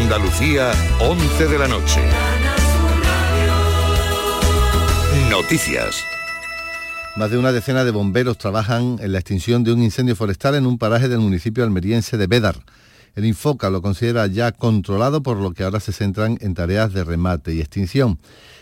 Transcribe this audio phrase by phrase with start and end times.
[0.00, 2.00] Andalucía, 11 de la noche.
[5.30, 6.02] Noticias.
[7.16, 10.64] Más de una decena de bomberos trabajan en la extinción de un incendio forestal en
[10.64, 12.64] un paraje del municipio almeriense de Bédar.
[13.14, 17.04] El Infoca lo considera ya controlado, por lo que ahora se centran en tareas de
[17.04, 18.18] remate y extinción.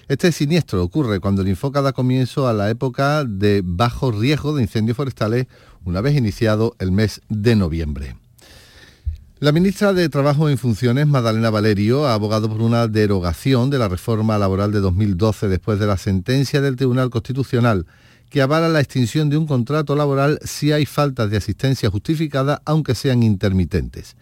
[0.09, 4.62] Este siniestro ocurre cuando el Infoca da comienzo a la época de bajo riesgo de
[4.62, 5.47] incendios forestales
[5.85, 8.17] una vez iniciado el mes de noviembre.
[9.41, 13.88] La ministra de Trabajo en Funciones, Magdalena Valerio, ha abogado por una derogación de la
[13.88, 17.87] reforma laboral de 2012 después de la sentencia del Tribunal Constitucional
[18.29, 22.95] que avala la extinción de un contrato laboral si hay faltas de asistencia justificada, aunque
[22.95, 24.15] sean intermitentes.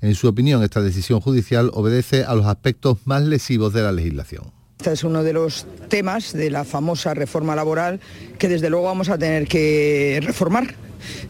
[0.00, 4.42] En su opinión, esta decisión judicial obedece a los aspectos más lesivos de la legislación.
[4.80, 8.00] Este es uno de los temas de la famosa reforma laboral
[8.40, 10.74] que desde luego vamos a tener que reformar.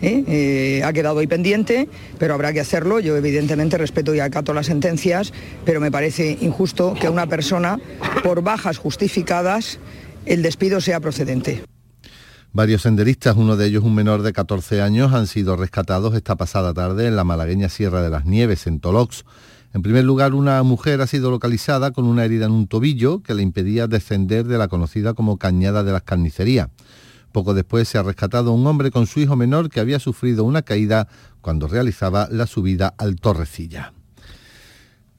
[0.02, 0.24] ¿Eh?
[0.27, 1.88] Eh, ha quedado ahí pendiente,
[2.19, 3.01] pero habrá que hacerlo.
[3.01, 5.33] Yo evidentemente respeto y acato las sentencias,
[5.64, 7.78] pero me parece injusto que a una persona,
[8.23, 9.78] por bajas justificadas,
[10.27, 11.62] el despido sea procedente.
[12.52, 16.72] Varios senderistas, uno de ellos un menor de 14 años, han sido rescatados esta pasada
[16.72, 19.25] tarde en la malagueña Sierra de las Nieves, en Tolox.
[19.75, 23.34] En primer lugar, una mujer ha sido localizada con una herida en un tobillo que
[23.34, 26.69] le impedía descender de la conocida como Cañada de las Carnicerías.
[27.34, 30.62] Poco después se ha rescatado un hombre con su hijo menor que había sufrido una
[30.62, 31.08] caída
[31.40, 33.92] cuando realizaba la subida al Torrecilla.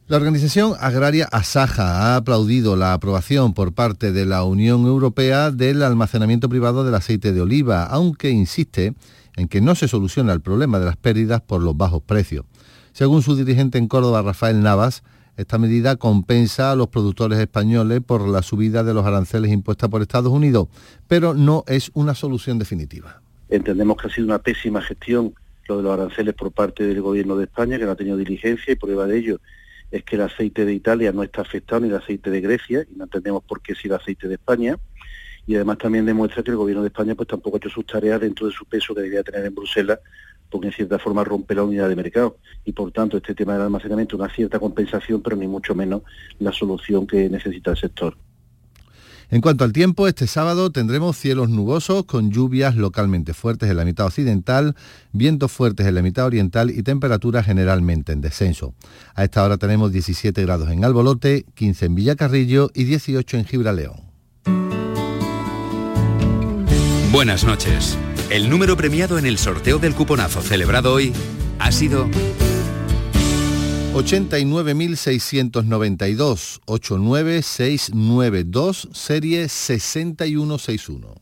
[0.08, 5.84] La organización agraria Asaja ha aplaudido la aprobación por parte de la Unión Europea del
[5.84, 8.94] almacenamiento privado del aceite de oliva, aunque insiste
[9.36, 12.46] en que no se soluciona el problema de las pérdidas por los bajos precios.
[12.94, 15.04] Según su dirigente en Córdoba, Rafael Navas,
[15.38, 20.02] esta medida compensa a los productores españoles por la subida de los aranceles impuestas por
[20.02, 20.68] Estados Unidos,
[21.08, 23.22] pero no es una solución definitiva.
[23.50, 25.34] Entendemos que ha sido una pésima gestión
[25.68, 28.74] lo de los aranceles por parte del gobierno de España, que no ha tenido diligencia
[28.74, 29.40] y prueba de ello
[29.92, 32.96] es que el aceite de Italia no está afectado ni el aceite de Grecia y
[32.96, 34.78] no entendemos por qué si el aceite de España
[35.48, 38.20] y además también demuestra que el gobierno de España pues tampoco ha hecho sus tareas
[38.20, 40.00] dentro de su peso que debía tener en Bruselas
[40.50, 43.64] porque en cierta forma rompe la unidad de mercado y por tanto este tema del
[43.64, 46.04] almacenamiento una cierta compensación pero ni mucho menos
[46.40, 48.16] la solución que necesita el sector.
[49.32, 53.86] En cuanto al tiempo, este sábado tendremos cielos nubosos con lluvias localmente fuertes en la
[53.86, 54.76] mitad occidental,
[55.14, 58.76] vientos fuertes en la mitad oriental y temperaturas generalmente en descenso.
[59.16, 63.96] A esta hora tenemos 17 grados en Albolote, 15 en Villacarrillo y 18 en Gibraleón.
[67.12, 67.98] Buenas noches.
[68.30, 71.14] El número premiado en el sorteo del cuponazo celebrado hoy
[71.60, 72.10] ha sido
[73.94, 81.14] 89.692, 89692, serie 6161.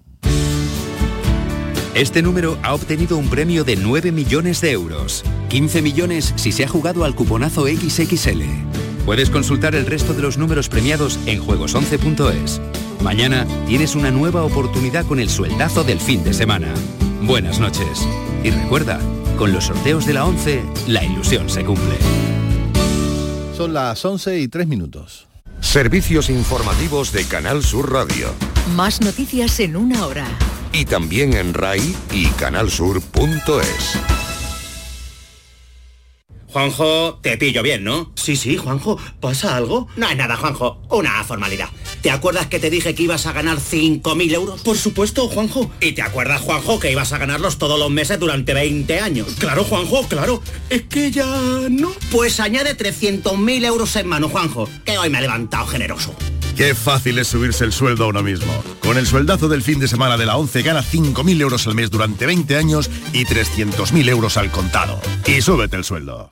[1.94, 5.24] Este número ha obtenido un premio de 9 millones de euros.
[5.50, 8.42] 15 millones si se ha jugado al cuponazo XXL.
[9.06, 12.60] Puedes consultar el resto de los números premiados en juegos11.es.
[13.04, 16.74] Mañana tienes una nueva oportunidad con el sueldazo del fin de semana.
[17.24, 18.08] Buenas noches.
[18.46, 18.98] Y recuerda,
[19.38, 21.98] con los sorteos de la 11, la ilusión se cumple.
[23.58, 25.28] Son las 11 y 3 minutos.
[25.60, 28.30] Servicios informativos de Canal Sur Radio.
[28.74, 30.26] Más noticias en una hora.
[30.72, 34.33] Y también en RAI y canalsur.es.
[36.54, 38.12] Juanjo, te pillo bien, ¿no?
[38.14, 39.88] Sí, sí, Juanjo, ¿pasa algo?
[39.98, 41.70] No es nada, Juanjo, una formalidad.
[42.04, 44.62] ¿Te acuerdas que te dije que ibas a ganar 5.000 euros?
[44.62, 45.72] Por supuesto, Juanjo.
[45.82, 49.30] ¿Y te acuerdas, Juanjo, que ibas a ganarlos todos los meses durante 20 años?
[49.40, 50.44] Claro, Juanjo, claro.
[50.70, 51.26] Es que ya
[51.72, 51.92] no.
[52.12, 56.16] Pues añade 300.000 euros en mano, Juanjo, que hoy me he levantado generoso.
[56.56, 58.64] Qué fácil es subirse el sueldo a uno mismo.
[58.80, 61.90] Con el sueldazo del fin de semana de la 11 gana 5.000 euros al mes
[61.90, 65.02] durante 20 años y 300.000 euros al contado.
[65.26, 66.32] Y súbete el sueldo.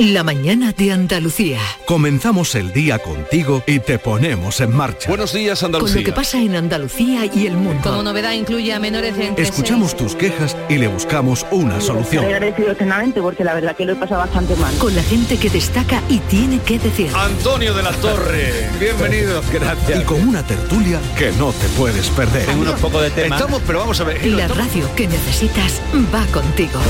[0.00, 1.60] La mañana de Andalucía.
[1.86, 5.08] Comenzamos el día contigo y te ponemos en marcha.
[5.08, 6.00] Buenos días, Con Andalucía.
[6.00, 7.90] lo que pasa en Andalucía y el mundo.
[7.90, 12.24] Como novedad incluye a menores de Escuchamos tus quejas y le buscamos una solución.
[12.24, 14.74] agradecido eternamente porque la verdad que lo he pasado bastante mal.
[14.78, 17.10] Con la gente que destaca y tiene que decir.
[17.14, 18.68] Antonio de la Torre.
[18.80, 19.42] Bienvenido.
[19.52, 20.00] Gracias.
[20.02, 22.46] Y con una tertulia que no te puedes perder.
[22.46, 23.36] Tengo unos poco de tema.
[23.36, 24.26] Estamos, pero vamos a ver.
[24.26, 25.80] La radio que necesitas
[26.12, 26.80] va contigo.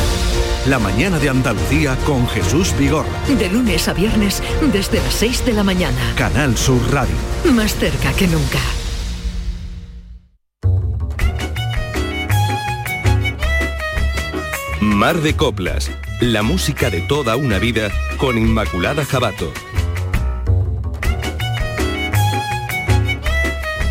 [0.69, 2.94] La mañana de Andalucía con Jesús Vigorra.
[2.95, 3.39] Vigorra.
[3.39, 4.41] De lunes a viernes
[4.73, 5.99] desde las 6 de la mañana.
[6.17, 7.15] Canal Sur Radio.
[7.53, 8.61] Más cerca que nunca.
[14.81, 19.53] Mar de Coplas, la música de toda una vida con Inmaculada Jabato.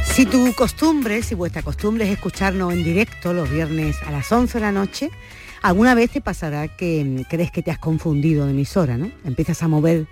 [0.05, 4.59] Si tu costumbre, si vuestra costumbre es escucharnos en directo los viernes a las 11
[4.59, 5.09] de la noche,
[5.63, 9.09] alguna vez te pasará que mm, crees que te has confundido de emisora, ¿no?
[9.25, 10.05] Empiezas a mover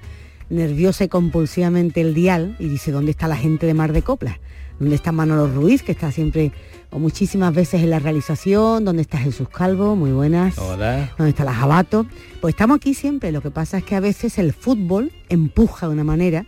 [0.49, 4.37] nerviosa y compulsivamente el dial y dice, ¿dónde está la gente de Mar de Coplas?
[4.79, 6.51] ¿Dónde está Manolo Ruiz, que está siempre
[6.89, 8.83] o muchísimas veces en la realización?
[8.83, 9.95] ¿Dónde está Jesús Calvo?
[9.95, 10.57] Muy buenas.
[10.57, 11.11] Hola.
[11.17, 12.07] ¿Dónde está la Jabato?
[12.39, 13.31] Pues estamos aquí siempre.
[13.31, 16.45] Lo que pasa es que a veces el fútbol empuja de una manera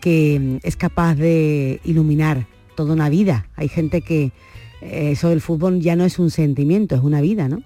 [0.00, 2.46] que mm, es capaz de iluminar
[2.76, 3.48] toda una vida.
[3.56, 4.32] Hay gente que
[4.80, 7.62] eh, eso del fútbol ya no es un sentimiento, es una vida, ¿no?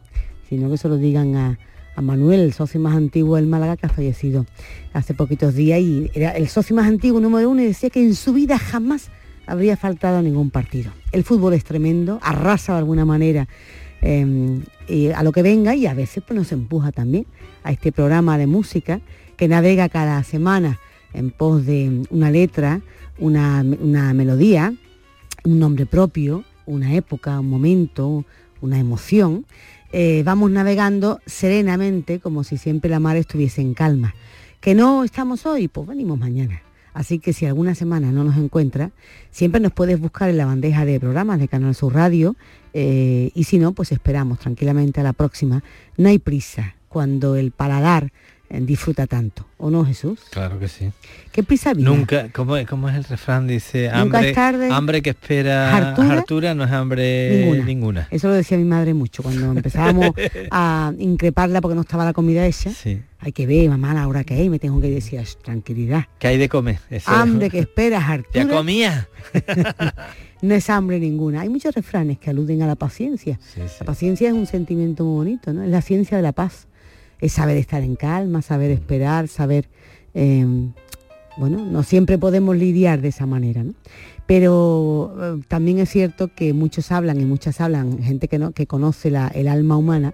[0.50, 1.58] Sino que se lo digan a,
[1.96, 4.44] a Manuel, el socio más antiguo del Málaga, que ha fallecido
[4.92, 8.14] hace poquitos días y era el socio más antiguo número uno y decía que en
[8.14, 9.10] su vida jamás
[9.46, 10.92] habría faltado ningún partido.
[11.12, 13.48] El fútbol es tremendo, arrasa de alguna manera
[14.88, 17.26] y a lo que venga y a veces pues, nos empuja también
[17.62, 19.00] a este programa de música
[19.36, 20.78] que navega cada semana
[21.12, 22.80] en pos de una letra,
[23.18, 24.72] una, una melodía,
[25.44, 28.24] un nombre propio, una época, un momento,
[28.60, 29.44] una emoción,
[29.92, 34.14] eh, vamos navegando serenamente como si siempre la mar estuviese en calma.
[34.60, 36.62] Que no estamos hoy, pues venimos mañana.
[36.92, 38.90] Así que si alguna semana no nos encuentra,
[39.30, 42.36] siempre nos puedes buscar en la bandeja de programas de Canal Sur Radio
[42.72, 45.62] eh, y si no, pues esperamos tranquilamente a la próxima.
[45.96, 48.12] No hay prisa cuando el paladar
[48.50, 50.18] disfruta tanto, ¿o no Jesús?
[50.30, 50.90] Claro que sí.
[51.32, 51.72] ¿Qué prisa?
[51.74, 53.46] Nunca, ¿cómo, es- cómo es el refrán?
[53.46, 54.68] Dice, Nunca hambre, es tarde.
[54.72, 56.12] hambre que espera Hartura.
[56.12, 57.64] hartura, no es hambre Ninguna.
[57.64, 58.08] ninguna.
[58.10, 60.10] Eso lo decía mi madre mucho, cuando empezábamos
[60.50, 62.70] a increparla porque no estaba la comida hecha.
[62.70, 63.00] Sí.
[63.20, 66.06] Hay que ver, mamá, la hora que hay, me tengo que decir, "Sh, tranquilidad.
[66.18, 66.78] ¿Qué hay de comer?
[66.90, 68.30] Eso- Hambre que esperas, Arturo.
[68.34, 69.08] Ya comía.
[70.42, 71.42] no es hambre ninguna.
[71.42, 73.38] Hay muchos refranes que aluden a la paciencia.
[73.78, 75.62] La paciencia es un sentimiento muy bonito, ¿no?
[75.62, 76.66] Es la ciencia de la paz.
[77.20, 79.68] Es saber estar en calma, saber esperar, saber...
[80.14, 80.46] eh,
[81.36, 83.72] bueno, no siempre podemos lidiar de esa manera, ¿no?
[84.26, 88.66] Pero eh, también es cierto que muchos hablan y muchas hablan, gente que, no, que
[88.66, 90.12] conoce la- el alma humana,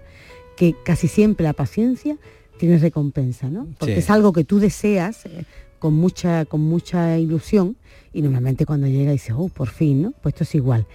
[0.55, 2.17] que casi siempre la paciencia
[2.57, 3.67] tiene recompensa, ¿no?
[3.77, 3.99] Porque Sí.
[3.99, 5.43] es algo que tú deseas eh,
[5.79, 7.77] con, mucha, con mucha ilusión
[8.13, 10.13] y normalmente cuando llega dices, oh, por fin, ¿no?
[10.21, 10.87] Pues esto es igual.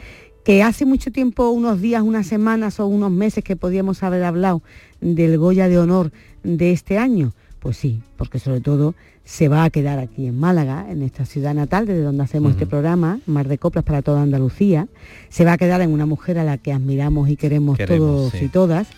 [0.44, 4.62] Que hace mucho tiempo, unos días, unas semanas o unos meses que podíamos haber hablado
[5.00, 6.10] del Goya de Honor
[6.42, 8.94] de este año, pues sí, porque sobre todo
[9.24, 12.66] se va a quedar aquí en Málaga, en esta ciudad natal, desde donde hacemos este
[12.66, 14.88] programa, Mar de Coplas para toda Andalucía.
[15.28, 18.32] Se va a quedar en una mujer a la que admiramos y queremos, Queremos, todos
[18.32, 18.46] sí.
[18.46, 18.88] y todas,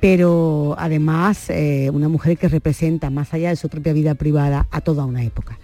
[0.00, 4.80] pero además eh, una mujer que representa, más allá de su propia vida privada, a
[4.80, 5.58] toda una época.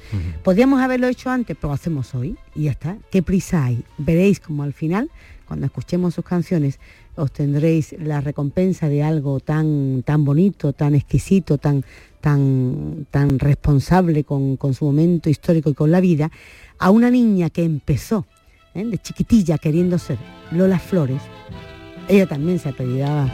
[0.45, 2.99] Podríamos haberlo hecho antes, pero lo hacemos hoy y ya está.
[3.11, 3.83] ¿Qué prisa hay?
[3.97, 5.11] Veréis como al final,
[5.49, 6.79] cuando escuchemos sus canciones,
[7.17, 11.83] obtendréis la recompensa de algo tan, tan bonito, tan exquisito, tan,
[12.21, 16.31] tan, tan responsable con, con su momento histórico y con la vida,
[16.79, 18.27] a una niña que empezó
[18.75, 18.85] ¿eh?
[18.85, 20.19] de chiquitilla queriendo ser
[20.53, 21.23] Lola Flores.
[22.09, 23.31] Ella también se apellidaba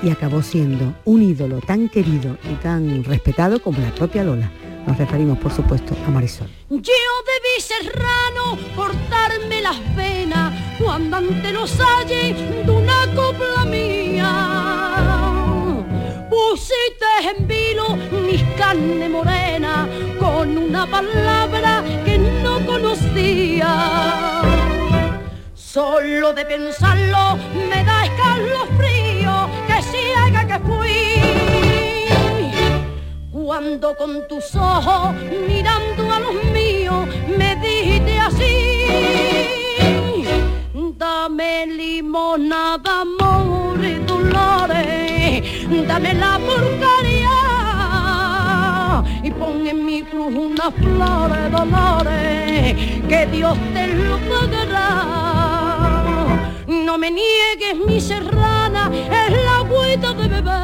[0.00, 4.48] Y acabó siendo un ídolo tan querido y tan respetado como la propia Lola.
[4.86, 6.46] Nos referimos, por supuesto, a Marisol.
[6.68, 14.30] Yo debí serrano cortarme las venas cuando ante los halles de una copla mía.
[16.30, 19.88] Pusiste en vilo mis carne morena
[20.20, 24.42] con una palabra que no conocía.
[25.54, 27.36] Solo de pensarlo
[27.68, 28.99] me da escalofrío
[29.80, 31.00] que ciega que fui.
[33.32, 35.14] Cuando con tus ojos
[35.48, 37.06] mirando a los míos
[37.38, 38.84] me dijiste así,
[40.96, 45.42] dame limonada, amor y dolores,
[45.88, 47.38] dame la porcaria
[49.22, 52.76] y pon en mi cruz una flor de dolores,
[53.08, 55.06] que Dios te lo pagará.
[56.66, 58.00] No me niegues mi
[58.88, 60.60] es la agüita de beber.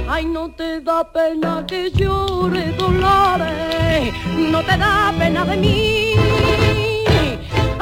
[0.09, 6.15] Ay, no te da pena que llore dolores, no te da pena de mí.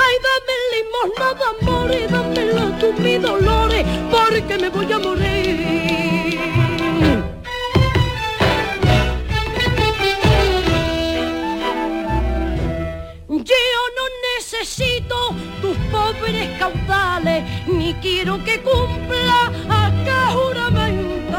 [0.04, 5.87] Ay, dame limosna de amor y dámelo tú mis dolores, porque me voy a morir.
[14.58, 21.38] necesito tus pobres caudales, ni quiero que cumpla acá juramento.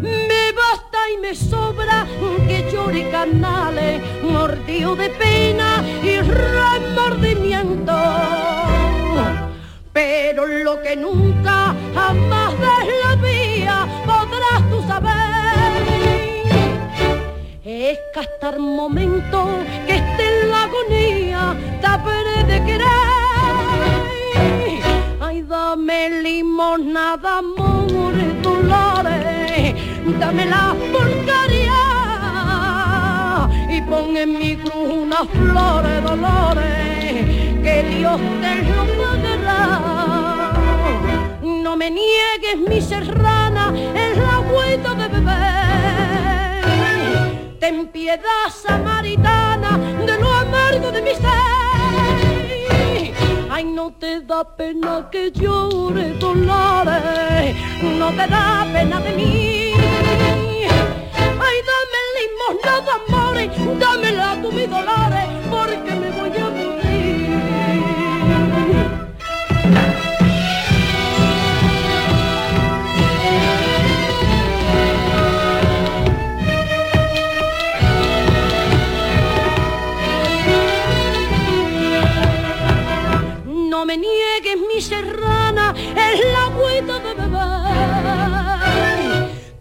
[0.00, 2.06] Me basta y me sobra
[2.48, 7.92] que llore canales, mordido de pena y remordimiento.
[9.92, 15.40] Pero lo que nunca jamás des la vía podrás tú saber
[17.64, 19.48] es gastar momentos
[19.86, 21.19] que estén en la agonía
[21.80, 22.88] te habré de querer.
[25.20, 29.74] Ay, dame limosna de amores, dolores,
[30.18, 31.80] dame la porcaria
[33.68, 37.24] y pon en mi cruz unas flores, dolores,
[37.62, 39.62] que Dios te lo pagará.
[41.42, 45.60] No me niegues mi serrana, es la agüita de beber.
[47.60, 50.39] Ten piedad samaritana de lo
[50.78, 51.10] de mi.
[53.50, 57.56] Ay, no te da pena que llore dolores,
[57.98, 59.72] no te da pena de mí.
[61.46, 63.50] Ay, dame limosna de amores,
[63.80, 66.80] dámela tú mis dolores, porque me voy a morir.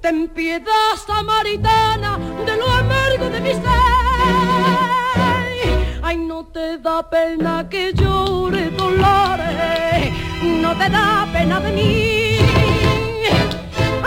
[0.10, 3.70] Ten piedad samaritana de lo amargo de mi ser.
[6.01, 10.12] Ay, no te da pena que llore dolores,
[10.63, 12.39] no te da pena de mí.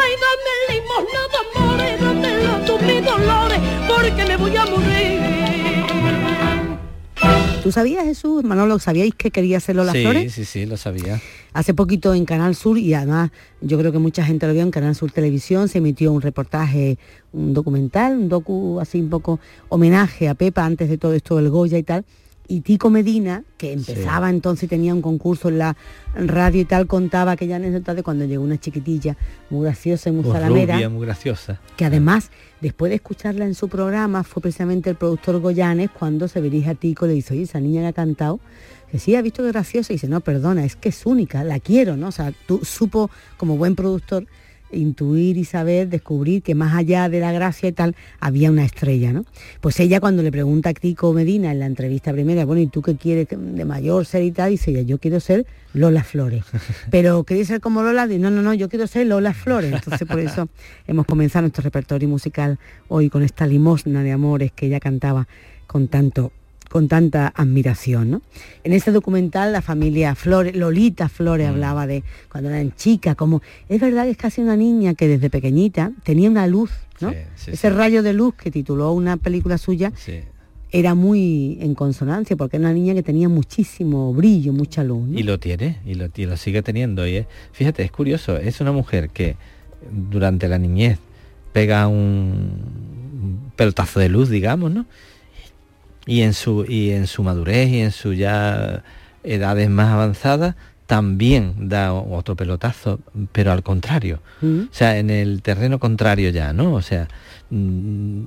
[0.02, 5.31] Ay, dame limosna de amores, dámelo tú mis dolores, porque me voy a morir.
[7.62, 10.32] ¿Tú sabías, Jesús, Manolo, sabíais que quería hacer Lola sí, Flores?
[10.32, 11.20] sí, sí, lo sabía.
[11.52, 14.72] Hace poquito en Canal Sur y además yo creo que mucha gente lo vio en
[14.72, 16.98] Canal Sur Televisión, se emitió un reportaje,
[17.32, 19.38] un documental, un docu así un poco
[19.68, 22.04] homenaje a Pepa antes de todo esto del Goya y tal.
[22.48, 25.76] Y Tico Medina, que empezaba entonces, tenía un concurso en la
[26.16, 29.16] radio y tal, contaba aquella anécdota de cuando llegó una chiquitilla
[29.50, 31.60] muy graciosa y muy salamera rubia, muy graciosa.
[31.76, 32.30] que además,
[32.62, 36.74] después de escucharla en su programa, fue precisamente el productor Goyanes cuando se dirige a
[36.76, 38.38] Tico y le dice, oye, esa niña que ha cantado,
[38.90, 41.58] que sí, ha visto que graciosa, y dice, no, perdona, es que es única, la
[41.58, 42.08] quiero, ¿no?
[42.08, 44.26] O sea, tú supo, como buen productor,
[44.72, 49.12] intuir y saber, descubrir que más allá de la gracia y tal, había una estrella,
[49.12, 49.24] ¿no?
[49.60, 52.82] Pues ella cuando le pregunta a Tico Medina en la entrevista primera, bueno, ¿y tú
[52.82, 54.50] qué quieres de mayor ser y tal?
[54.50, 56.44] Dice ella, yo quiero ser Lola Flores.
[56.90, 58.06] Pero ¿queréis ser como Lola?
[58.06, 59.72] Dice, no, no, no, yo quiero ser Lola Flores.
[59.72, 60.48] Entonces por eso
[60.86, 65.28] hemos comenzado nuestro repertorio musical hoy con esta limosna de amores que ella cantaba
[65.66, 66.32] con tanto
[66.72, 68.10] con tanta admiración.
[68.10, 68.22] ¿no?
[68.64, 73.78] En este documental la familia Flores, Lolita Flores hablaba de cuando eran chicas, como es
[73.78, 77.10] verdad que es casi una niña que desde pequeñita tenía una luz, ¿no?
[77.36, 79.92] sí, Ese rayo de luz que tituló una película suya
[80.70, 85.06] era muy en consonancia, porque era una niña que tenía muchísimo brillo, mucha luz.
[85.06, 85.18] ¿no?
[85.18, 87.06] Y lo tiene, y lo, y lo sigue teniendo.
[87.06, 89.36] Y es- fíjate, es curioso, es una mujer que
[90.10, 90.98] durante la niñez
[91.52, 94.86] pega un pelotazo de luz, digamos, ¿no?
[96.06, 98.82] Y en su, y en su madurez y en su ya
[99.22, 100.56] edades más avanzadas
[100.86, 103.00] también da otro pelotazo,
[103.32, 104.20] pero al contrario.
[104.42, 106.74] O sea, en el terreno contrario ya, ¿no?
[106.74, 107.08] O sea,
[107.50, 108.24] mm,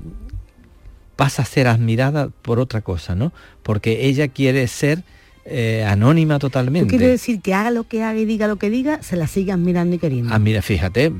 [1.15, 3.33] pasa a ser admirada por otra cosa, ¿no?
[3.61, 5.03] Porque ella quiere ser
[5.45, 6.89] eh, anónima ¿Tú totalmente.
[6.89, 9.63] quieres decir que haga lo que haga y diga lo que diga, se la sigan
[9.63, 10.33] mirando y queriendo?
[10.33, 11.11] Ah, mira, fíjate,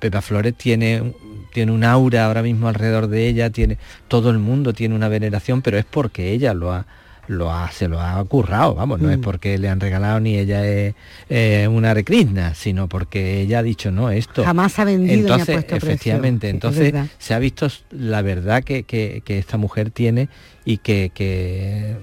[0.00, 1.14] Pepa Flores tiene,
[1.52, 3.78] tiene un aura ahora mismo alrededor de ella, tiene,
[4.08, 6.86] todo el mundo tiene una veneración, pero es porque ella lo ha,
[7.28, 9.20] lo ha, se lo ha currado, vamos, no es Mm.
[9.20, 10.94] porque le han regalado ni ella es
[11.28, 14.42] eh, una rekrishna, sino porque ella ha dicho, no, esto...
[14.44, 18.82] Jamás ha vendido ni ha entonces, puesto efectivamente, entonces se ha visto la verdad que,
[18.82, 20.28] que- que esta mujer tiene
[20.64, 21.96] y que, que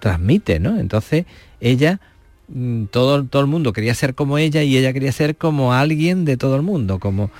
[0.00, 0.78] transmite, ¿no?
[0.80, 1.26] Entonces,
[1.60, 2.00] ella,
[2.48, 6.24] mm, todo, todo el mundo quería ser como ella y ella quería ser como alguien
[6.24, 7.30] de todo el mundo, como...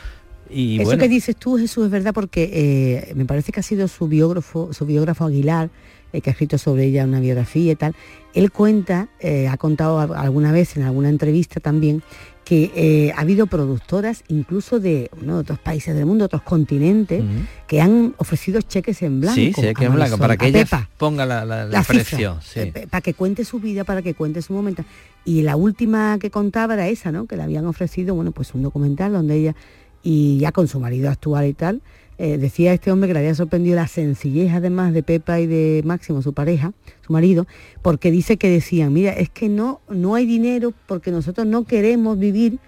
[0.53, 3.63] Y Eso bueno, que dices tú, Jesús, es verdad porque eh, me parece que ha
[3.63, 5.71] sido su biógrafo, su biógrafo Aguilar,
[6.13, 7.95] eh, que ha escrito sobre ella una biografía y tal.
[8.35, 12.03] Él cuenta, eh, ha contado alguna vez en alguna entrevista también,
[12.45, 15.35] que eh, ha habido productoras incluso de, ¿no?
[15.37, 17.23] de otros países del mundo, otros continentes,
[17.69, 19.37] que han ofrecido cheques en blanco.
[19.37, 20.89] sí, sí, que a en blanco, para que ella Pepa.
[20.99, 22.39] ponga la, la, la la cifra, precio.
[22.43, 22.61] sí.
[22.61, 24.85] eh, para que cuente su vida, para que cuente su momento.
[25.25, 27.27] Y la última que contaba era esa, ¿no?
[27.27, 29.55] Que le habían ofrecido, bueno, pues un documental donde ella,
[30.03, 31.83] y ya con su marido actual y tal,
[32.19, 35.83] eh, decía este hombre que le había sorprendido la sencillez además de Pepa y de
[35.85, 36.73] Máximo, su pareja,
[37.05, 37.47] su marido,
[37.81, 42.19] porque dice que decían, mira, es que no, no hay dinero porque nosotros no queremos
[42.19, 42.59] vivir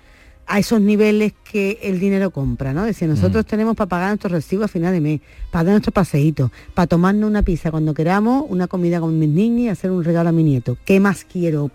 [0.46, 2.84] a esos niveles que el dinero compra, ¿no?
[2.84, 5.20] Decir, nosotros tenemos para pagar nuestros recibos a final de mes,
[5.50, 9.60] para dar nuestro paseíto, para tomarnos una pizza cuando queramos, una comida con mis niños
[9.60, 10.76] y hacer un regalo a mi nieto.
[10.84, 11.70] ¿Qué más quiero?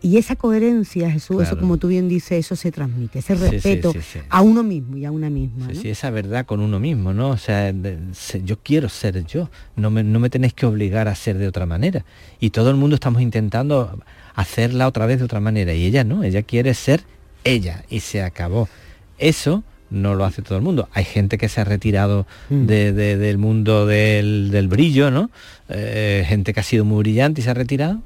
[0.00, 3.92] Y esa coherencia, Jesús, eso como tú bien dices, eso se transmite, ese sí, respeto
[3.92, 4.18] sí, sí.
[4.28, 5.66] a uno mismo y a una misma.
[5.66, 5.80] Sí, ¿no?
[5.82, 7.30] sí, esa verdad con uno mismo, ¿no?
[7.30, 7.74] O sea,
[8.44, 11.66] yo quiero ser yo, no me, no me tenéis que obligar a ser de otra
[11.66, 12.04] manera.
[12.38, 13.98] Y todo el mundo estamos intentando
[14.36, 15.74] hacerla otra vez de otra manera.
[15.74, 17.02] Y ella no, ella quiere ser
[17.44, 18.68] ella y se acabó.
[19.18, 20.88] Eso no lo hace todo el mundo.
[20.92, 22.66] Hay gente que se ha retirado Mm.
[22.66, 25.30] de- de- del mundo del, del brillo, ¿no?
[25.68, 28.02] Eh, gente que ha sido muy brillante y se ha retirado.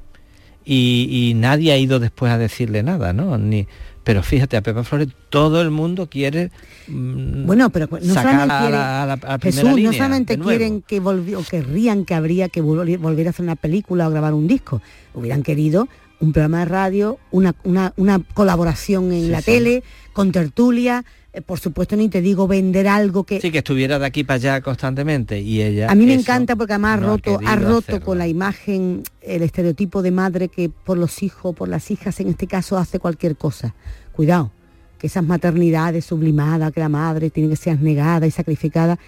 [0.64, 3.36] Y, y nadie ha ido después a decirle nada, ¿no?
[3.36, 3.66] Ni,
[4.04, 6.50] pero fíjate, a Pepa Flores todo el mundo quiere
[6.86, 9.82] mm, Bueno, pero no sacar solamente a quieren, la- a la- a la Jesús, primera
[9.82, 14.06] no solamente quieren que volvi- o querrían que habría que volver a hacer una película
[14.06, 14.80] o grabar un disco,
[15.14, 15.88] hubieran querido
[16.22, 19.44] un programa de radio, una, una, una colaboración en Sí, la sí.
[19.46, 23.98] tele, con tertulia, eh, por supuesto ni te digo vender algo que Sí, que estuviera
[23.98, 25.90] de aquí para allá constantemente y ella...
[25.90, 28.00] a mí me encanta porque además ha no ha roto, ha roto hacerlo.
[28.06, 32.28] con la imagen, el estereotipo de madre que por los hijos, por las hijas en
[32.28, 33.74] este caso hace cualquier cosa.
[34.12, 34.52] Cuidado,
[34.98, 38.98] que esas maternidades sublimadas, que la madre tiene que ser negada y sacrificada,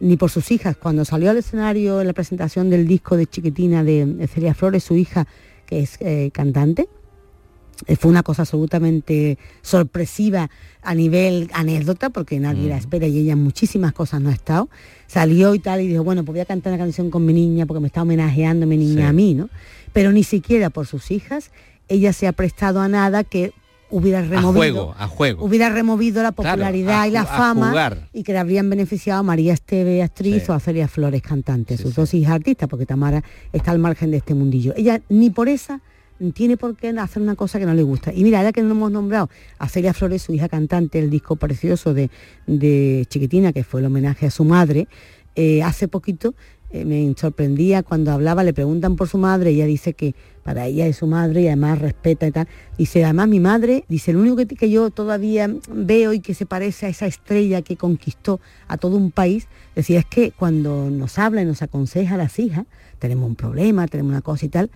[0.00, 0.76] ni por sus hijas.
[0.76, 4.96] Cuando salió al escenario en la presentación del disco de Chiquitina de Celia Flores, su
[4.96, 5.26] hija,
[5.66, 6.88] que es eh, cantante,
[7.86, 10.48] eh, fue una cosa absolutamente sorpresiva
[10.82, 14.68] a nivel anécdota, porque nadie la espera y ella en muchísimas cosas no ha estado.
[15.06, 17.66] Salió y tal y dijo, bueno, pues voy a cantar una canción con mi niña
[17.66, 19.08] porque me está homenajeando mi niña Sí.
[19.08, 19.48] a mí, ¿no?
[19.92, 21.50] Pero ni siquiera por sus hijas
[21.88, 23.52] ella se ha prestado a nada que
[23.96, 25.44] hubiera A removido juego, a juego.
[25.44, 29.22] hubiera removido la Claro, popularidad a y la fama y que le habrían beneficiado a
[29.22, 30.50] María Esteve, actriz, Sí.
[30.50, 33.22] o a Celia Flores, cantante, sus dos hijas artistas, porque Tamara
[33.52, 34.74] está al margen de este mundillo.
[34.76, 35.80] Ella ni por esa
[36.32, 38.12] tiene por qué hacer una cosa que no le gusta.
[38.12, 41.36] Y mira, ya que no hemos nombrado a Celia Flores, su hija cantante, el disco
[41.36, 42.10] precioso de,
[42.46, 44.86] de Chiquitina, que fue el homenaje a su madre,
[45.36, 46.34] eh, hace poquito
[46.74, 50.88] eh, me sorprendía cuando hablaba, le preguntan por su madre, ella dice que para ella
[50.88, 52.48] es su madre y además respeta y tal.
[52.76, 56.46] Dice, además mi madre, dice, lo único que, que yo todavía veo y que se
[56.46, 61.16] parece a esa estrella que conquistó a todo un país, decía, es que cuando nos
[61.16, 62.66] habla y nos aconseja a las hijas,
[62.98, 64.68] tenemos un problema, tenemos una cosa y tal,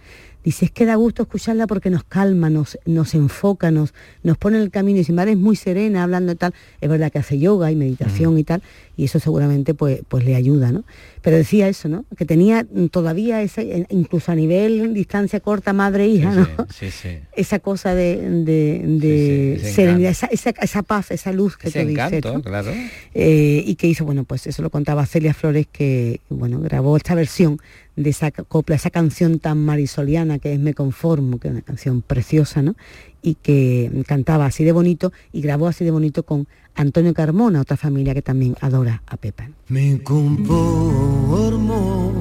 [0.44, 4.56] dice, es que da gusto escucharla porque nos calma, nos, nos enfoca, nos, nos pone
[4.56, 5.00] en el camino.
[5.00, 7.76] Y si madre es muy serena hablando y tal, es verdad que hace yoga y
[7.76, 8.62] meditación y tal,
[8.96, 10.84] y eso seguramente pues, pues le ayuda, ¿no?
[11.22, 12.04] Pero decía eso, ¿no?
[12.16, 16.46] Que tenía todavía ese, incluso a nivel distancia corta madre-hija, ¿no?
[16.72, 17.18] Sí, sí.
[17.34, 22.32] Esa cosa de, de, serenidad, esa, esa, esa paz, esa luz que Ese dices, encanto,
[22.32, 22.42] ¿no?
[22.42, 22.72] claro.
[23.14, 27.14] Eh, y que hizo, bueno, pues eso lo contaba Celia Flores, que bueno, grabó esta
[27.14, 27.60] versión
[27.96, 32.02] de esa copla, esa canción tan marisoliana que es Me Conformo, que es una canción
[32.02, 32.76] preciosa, ¿no?
[33.22, 37.78] Y que cantaba así de bonito y grabó así de bonito con Antonio Carmona, otra
[37.78, 39.48] familia que también adora a Pepa.
[39.68, 42.12] Me conformo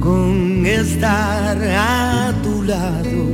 [0.00, 3.24] con estar a tu lado.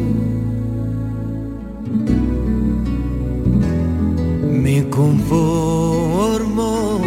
[4.50, 7.00] Me conformo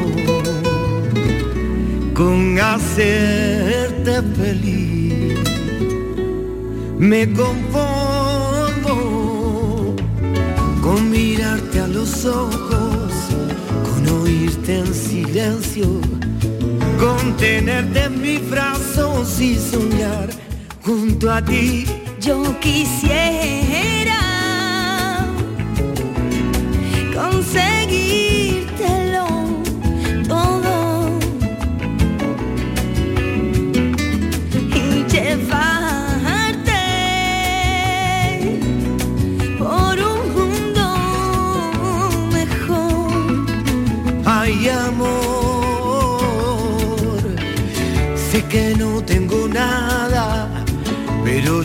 [2.13, 5.22] con hacerte feliz.
[6.97, 8.95] Me conformo
[10.81, 13.11] con mirarte a los ojos,
[13.83, 15.85] con oírte en silencio,
[16.99, 20.29] con tenerte en mis brazos y soñar
[20.81, 21.85] junto a ti.
[22.19, 24.19] Yo quisiera
[27.13, 27.62] conseguírtelo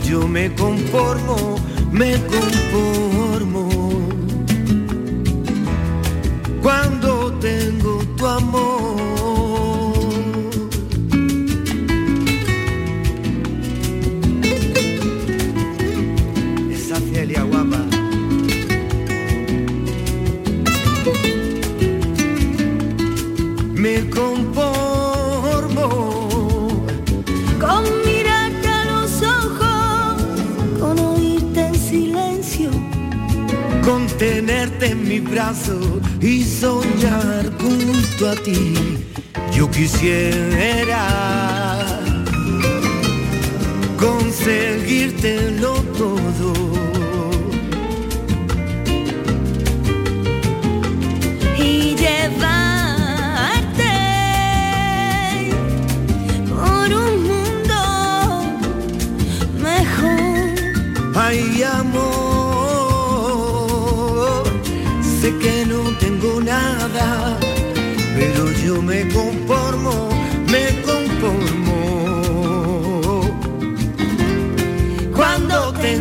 [0.09, 1.57] yo me conformo,
[1.91, 3.28] me conformo.
[34.19, 35.79] Tenerte en mi brazo
[36.21, 38.75] y soñar junto a ti.
[39.53, 41.07] Yo quisiera
[43.97, 46.68] conseguírtelo todo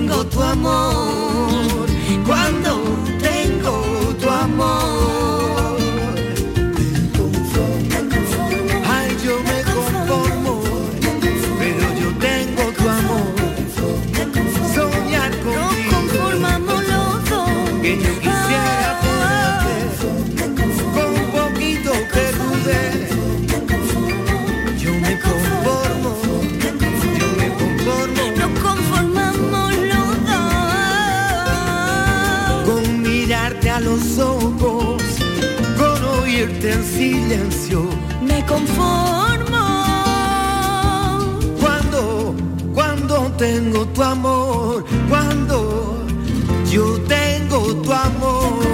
[0.08, 1.07] tengo tu amor,
[37.28, 37.84] silencio.
[38.22, 39.58] Me conformo.
[41.60, 42.34] Cuando,
[42.74, 46.06] cuando tengo tu amor, cuando
[46.70, 48.66] yo tengo tu amor.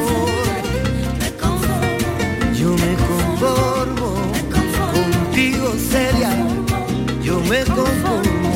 [2.57, 4.14] Yo me conformo,
[4.95, 6.31] contigo seria,
[7.23, 8.55] yo me conformo.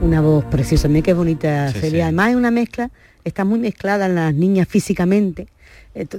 [0.00, 1.90] Una voz preciosa, mira qué bonita Sí, sería.
[1.90, 2.00] sí.
[2.02, 2.90] Además es una mezcla,
[3.24, 5.48] está muy mezclada en las niñas físicamente.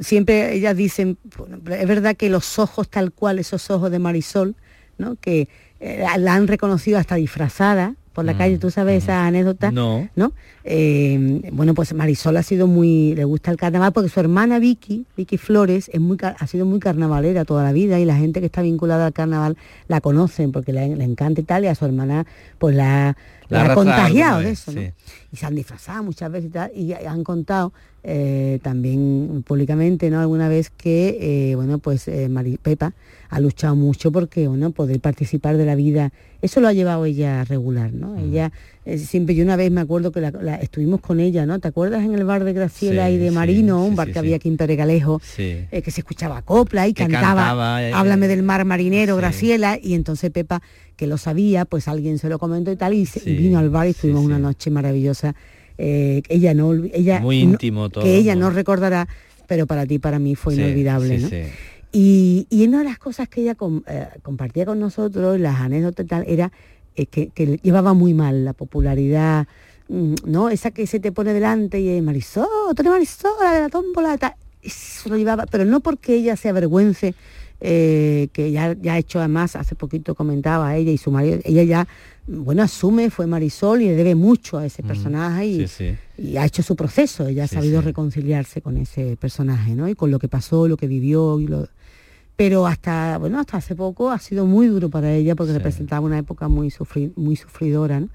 [0.02, 4.56] Siempre ellas dicen, bueno, es verdad que los ojos tal cual, esos ojos de Marisol,
[4.98, 5.16] ¿no?
[5.18, 10.08] que eh, la han reconocido hasta disfrazada por la calle, tú sabes esa anécdota, No.
[10.16, 10.32] ¿no?
[10.68, 15.06] Eh, bueno, pues Marisol ha sido muy, le gusta el carnaval porque su hermana Vicky,
[15.16, 18.48] Vicky Flores, es muy, ha sido muy carnavalera toda la vida y la gente que
[18.48, 21.86] está vinculada al carnaval la conocen porque le, le encanta y tal y a su
[21.86, 22.26] hermana
[22.58, 23.16] pues la,
[23.50, 24.82] La la ha contagiado de eso, ¿no?
[24.82, 24.88] sí.
[25.32, 27.72] Y se han disfrazado muchas veces y tal y han contado
[28.08, 30.20] eh, también públicamente, ¿no?
[30.20, 32.94] Alguna vez que, eh, bueno, pues eh, Mari- Pepa
[33.30, 37.44] ha luchado mucho porque, bueno, poder participar de la vida, eso lo ha llevado ella
[37.44, 38.16] regular, ¿no?
[38.18, 38.52] Ella
[38.86, 41.60] eh, siempre, yo una vez me acuerdo que la- la- estuvimos con ella, ¿no?
[41.60, 44.14] ¿Te acuerdas en el bar de Graciela Sí, y de sí, Marino, un bar sí,
[44.14, 45.20] que había aquí en Peregalejo?
[45.24, 45.66] Sí.
[45.72, 49.80] eh, que se escuchaba copla y Que cantaba, cantaba, eh, Háblame del mar marinero, Graciela,
[49.82, 50.62] y entonces Pepa,
[50.96, 53.70] que lo sabía, pues alguien se lo comentó y tal, y, se- y vino al
[53.70, 55.36] bar y estuvimos una noche maravillosa.
[55.78, 58.50] eh, ella no ella Muy no- íntimo todo, que ella ¿no?
[58.50, 59.10] recordará,
[59.46, 61.20] pero para ti, para mí fue inolvidable.
[61.92, 66.06] Y, y una de las cosas que ella com- eh, compartía con nosotros, las anécdotas
[66.06, 66.52] y tal, era
[66.96, 69.48] eh, que, que le llevaba muy mal la popularidad,
[69.90, 70.50] mm, ¿no?
[70.50, 73.70] Esa que se te pone delante y es Marisol, tú eres Marisol, la de la
[73.70, 74.34] tómbola, tal.
[74.62, 77.14] Eso lo llevaba, pero no porque ella se avergüence,
[77.62, 81.64] eh, que ya, ya ha hecho además, hace poquito comentaba ella y su marido, ella
[81.64, 81.88] ya,
[82.28, 86.22] bueno, asume, fue Marisol y le debe mucho a ese personaje y, Sí, sí.
[86.32, 89.88] y ha hecho su proceso, ella ha sabido reconciliarse con ese personaje, ¿no?
[89.88, 91.68] Y con lo que pasó, lo que vivió y lo
[92.36, 96.18] pero hasta bueno hasta hace poco ha sido muy duro para ella porque representaba una
[96.18, 98.10] época muy sufri- muy sufridora ¿no?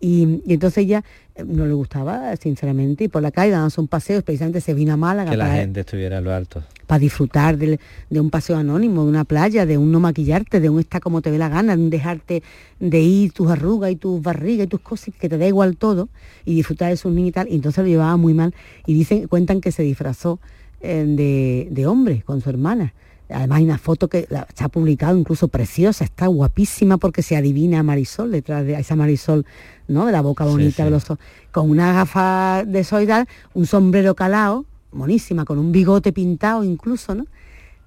[0.00, 1.02] y, y entonces ella
[1.34, 4.92] eh, no le gustaba sinceramente y por la calle dándose un paseo precisamente se vino
[4.92, 6.62] a Málaga Que la para, gente estuviera a lo alto.
[6.86, 10.68] para disfrutar del- de un paseo anónimo, de una playa, de un no maquillarte, de
[10.70, 12.42] un estar como te dé la gana, de un dejarte
[12.78, 16.08] de ir tus arrugas y tus barrigas y tus cosas, que te da igual todo,
[16.44, 18.54] y disfrutar de sus niños y tal, y entonces lo llevaba muy mal.
[18.86, 20.38] Y dicen, cuentan que se disfrazó
[20.80, 22.92] eh, de, de hombre con su hermana.
[23.30, 27.36] Además hay una foto que la- se ha publicado incluso preciosa, está guapísima porque se
[27.36, 29.46] adivina a Marisol, detrás de a esa Marisol,
[29.88, 30.06] ¿no?
[30.06, 31.18] De la boca bonita, de los ojos,
[31.50, 36.62] con una gafa de sol y tal, un sombrero calado, monísima, con un bigote pintado
[36.64, 37.26] incluso, ¿no?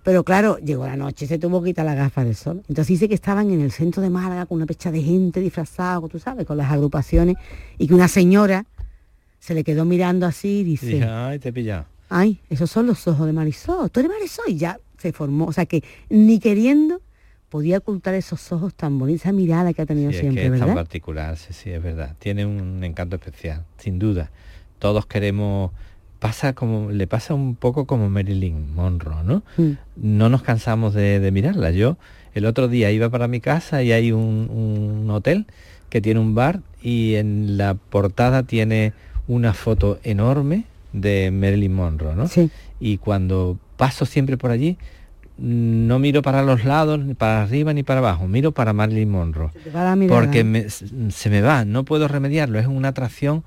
[0.04, 2.58] Pero claro, llegó la noche, y se tuvo que quitar la gafa de sol.
[2.69, 6.00] Entonces dice que estaban en el centro de Málaga con una pecha de gente disfrazada,
[6.08, 7.36] tú sabes, con las agrupaciones,
[7.78, 8.65] y que una señora
[9.39, 11.86] se le quedó mirando así y Y dice, dije, ay, te he pillado.
[12.10, 15.46] ay, esos son los ojos de Marisol, tú eres Marisol, y ya se formó.
[15.46, 17.02] O sea que ni queriendo
[17.50, 20.48] podía ocultar esos ojos tan bonitos, esa mirada que ha tenido Sí, es siempre, que
[20.48, 20.76] es tan ¿verdad?
[20.76, 22.16] particular, sí, sí, es verdad.
[22.20, 24.32] Tiene un encanto especial, sin duda.
[24.80, 25.72] Todos queremos,
[26.20, 29.44] pasa como, le pasa un poco como Marilyn Monroe, ¿no?
[29.58, 29.72] Mm.
[29.96, 31.72] No nos cansamos de, de mirarla.
[31.72, 31.98] Yo
[32.34, 34.50] el otro día iba para mi casa y hay un,
[35.04, 35.46] un hotel
[35.90, 38.94] que tiene un bar y en la portada tiene
[39.28, 42.28] una foto enorme de Marilyn Monroe, ¿no?
[42.28, 42.50] Sí.
[42.80, 44.78] Y cuando paso siempre por allí,
[45.38, 49.52] no miro para los lados, ni para arriba ni para abajo, miro para Marilyn Monroe.
[50.10, 53.44] Porque me- se me va, no puedo remediarlo, es una atracción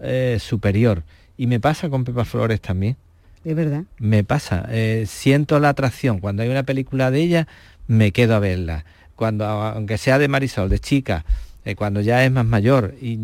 [0.00, 1.02] eh, superior.
[1.36, 2.96] Y me pasa con Pepa Flores también,
[3.44, 3.84] Es verdad.
[3.98, 6.18] me pasa, eh, siento la atracción.
[6.20, 7.48] Cuando hay una película de ella,
[7.86, 8.84] me quedo a verla.
[9.14, 11.24] Cuando, aunque sea de Marisol, de chica,
[11.64, 13.18] eh, cuando ya es más mayor, y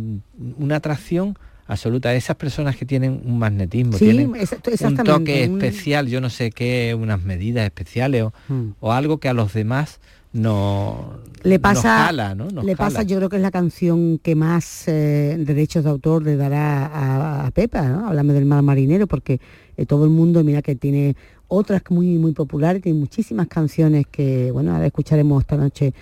[0.58, 2.14] una atracción absoluta.
[2.14, 6.96] Esas personas que tienen un magnetismo, Sí, tienen un toque especial, yo no sé qué,
[6.98, 8.74] unas medidas especiales o, Mm.
[8.80, 10.00] o algo que a los demás
[10.32, 12.46] no le nos pasa jala, ¿no?
[12.50, 12.88] Nos le jala.
[12.90, 16.86] pasa yo creo que es la canción que más eh, derechos de autor le dará
[16.86, 18.08] a, a Pepa ¿no?
[18.08, 19.40] háblame del mar marinero porque
[19.76, 21.14] eh, todo el mundo, mira que tiene
[21.46, 25.94] otras muy, muy populares, tiene muchísimas canciones que, bueno, ahora escucharemos esta noche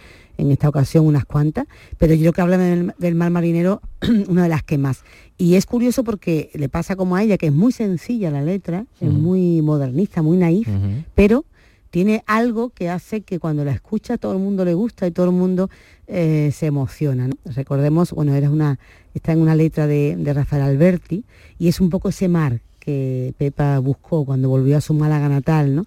[0.42, 1.66] en esta ocasión unas cuantas,
[1.98, 3.80] pero yo creo que habla del, del mar marinero,
[4.28, 5.04] una de las que más.
[5.38, 8.86] Y es curioso porque le pasa como a ella, que es muy sencilla la letra,
[9.00, 10.68] es muy modernista, muy naif,
[11.14, 11.44] pero
[11.90, 15.26] tiene algo que hace que cuando la escucha todo el mundo le gusta y todo
[15.26, 15.68] el mundo
[16.06, 17.28] eh, se emociona.
[17.28, 17.34] ¿no?
[17.44, 18.78] Recordemos, bueno, era una,
[19.14, 21.24] está en una letra de, de Rafael Alberti
[21.58, 25.74] y es un poco ese mar que Pepa buscó cuando volvió a su Málaga natal,
[25.74, 25.86] ¿no?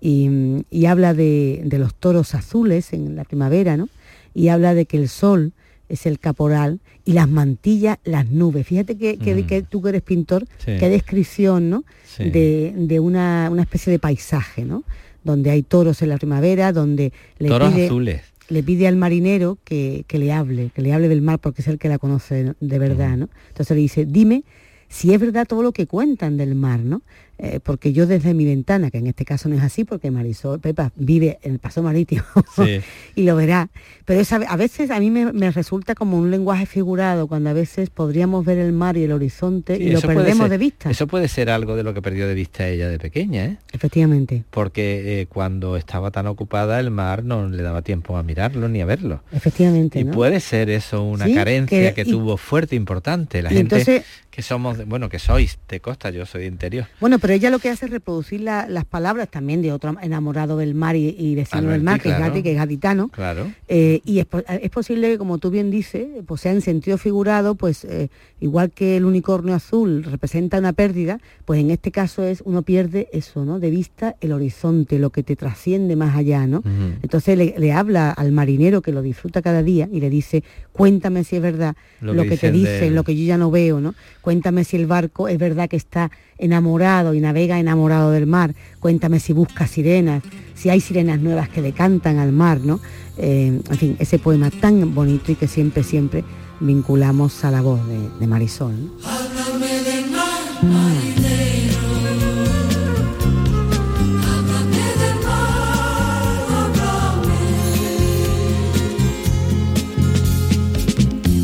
[0.00, 3.88] Y, y habla de, de los toros azules en la primavera, ¿no?
[4.34, 5.52] Y habla de que el sol
[5.88, 8.66] es el caporal y las mantillas, las nubes.
[8.66, 9.46] Fíjate que, que- Mm.
[9.46, 10.72] que tú que eres pintor, Sí.
[10.78, 11.84] qué descripción, ¿no?
[12.04, 12.30] Sí.
[12.30, 14.84] De, de una, una especie de paisaje, ¿no?
[15.24, 18.20] Donde hay toros en la primavera, donde le Toros pide, azules.
[18.50, 21.68] le pide al marinero que, que le hable, que le hable del mar porque es
[21.68, 23.28] el que la conoce de verdad, ¿no?
[23.48, 24.44] Entonces le dice, dime
[24.90, 27.02] si es verdad todo lo que cuentan del mar, ¿no?
[27.40, 30.58] Eh, porque yo desde mi ventana, que en este caso no es así, porque Marisol
[30.58, 32.24] Pepa vive en el paso marítimo
[32.56, 32.80] Sí.
[33.14, 33.70] y lo verá.
[34.04, 37.52] Pero es a, veces a mí me, me resulta como un lenguaje figurado, cuando a
[37.52, 40.90] veces podríamos ver el mar y el horizonte Sí, y lo perdemos ser- de vista.
[40.90, 43.58] Eso puede ser algo de lo que perdió de vista ella de pequeña, ¿eh?
[43.72, 48.68] Efectivamente, Porque eh, cuando estaba tan ocupada el mar no le daba tiempo a mirarlo
[48.68, 49.22] ni a verlo.
[49.30, 50.00] efectivamente.
[50.00, 50.12] Y ¿no?
[50.12, 53.42] puede ser eso una Sí, carencia que- que, y- tuvo fuerte, importante.
[53.42, 56.86] La gente entonces- que somos, bueno, que sois de costa, yo soy de interior.
[57.00, 60.56] Bueno, pero ella lo que hace es reproducir la- las palabras también de otro enamorado
[60.56, 63.08] del mar y, y vecino del mar, que es que es gaditano.
[63.08, 63.50] Claro.
[63.68, 66.98] Eh, y es, po- es posible que, como tú bien dices, pues sea en sentido
[66.98, 68.08] figurado, pues eh,
[68.40, 73.08] igual que el unicornio azul representa una pérdida, pues en este caso es uno pierde
[73.12, 73.58] eso, ¿no?
[73.60, 76.62] De vista el horizonte, lo que te trasciende más allá, ¿no?
[77.02, 81.24] Entonces le, le habla al marinero que lo disfruta cada día y le dice, cuéntame
[81.24, 83.80] si es verdad Lo lo, que que, te dicen lo que yo ya no veo,
[83.80, 83.94] ¿no?
[84.20, 88.54] Cuéntame si el barco es verdad que está enamorado y navega enamorado del mar.
[88.80, 90.22] Cuéntame si busca sirenas,
[90.54, 92.80] si hay sirenas nuevas que le cantan al mar, ¿no?
[93.16, 96.24] Eh, en fin, ese poema tan bonito y que siempre, siempre
[96.60, 98.92] vinculamos a la voz de, Marisol.
[99.04, 100.28] Háblame mar.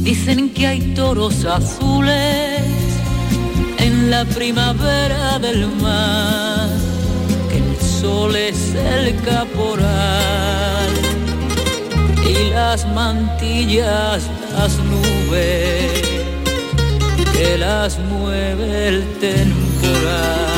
[0.02, 2.84] Dicen que hay toros azules
[4.10, 6.68] la primavera del mar,
[7.48, 10.90] que el sol es el caporal
[12.28, 16.02] y las mantillas las nubes
[17.32, 20.54] que las mueve el temporal.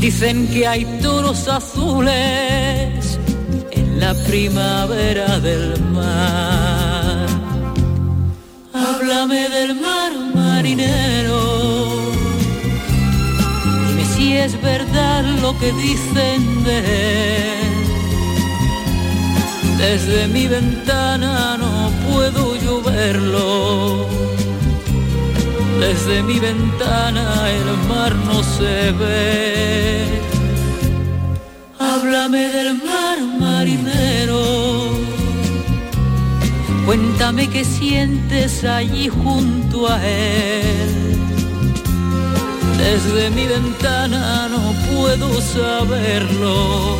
[0.00, 3.18] Dicen que hay toros azules
[3.70, 7.26] en la primavera del mar.
[8.72, 11.42] Háblame del mar marinero.
[13.86, 16.78] Dime si es verdad lo que dicen de
[17.58, 17.72] él.
[19.84, 21.74] Desde mi ventana no
[22.06, 24.06] puedo yo verlo.
[25.84, 27.26] Desde mi ventana
[27.58, 30.20] el mar no se ve.
[31.78, 35.03] Háblame del mar marinero.
[36.86, 41.14] Cuéntame qué sientes allí junto a él.
[42.76, 46.96] Desde mi ventana no puedo saberlo.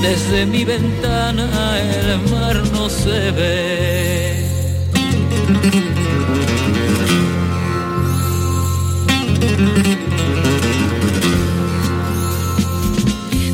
[0.00, 1.48] Desde mi ventana
[1.80, 4.46] el mar no se ve.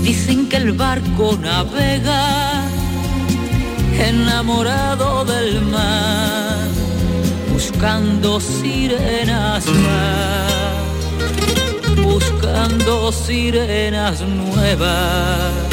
[0.03, 2.60] Dicen que el barco navega
[4.09, 6.69] enamorado del mar,
[7.53, 11.01] buscando sirenas más,
[12.03, 15.71] buscando sirenas nuevas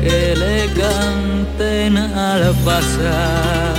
[0.00, 3.74] que le canten al pasar.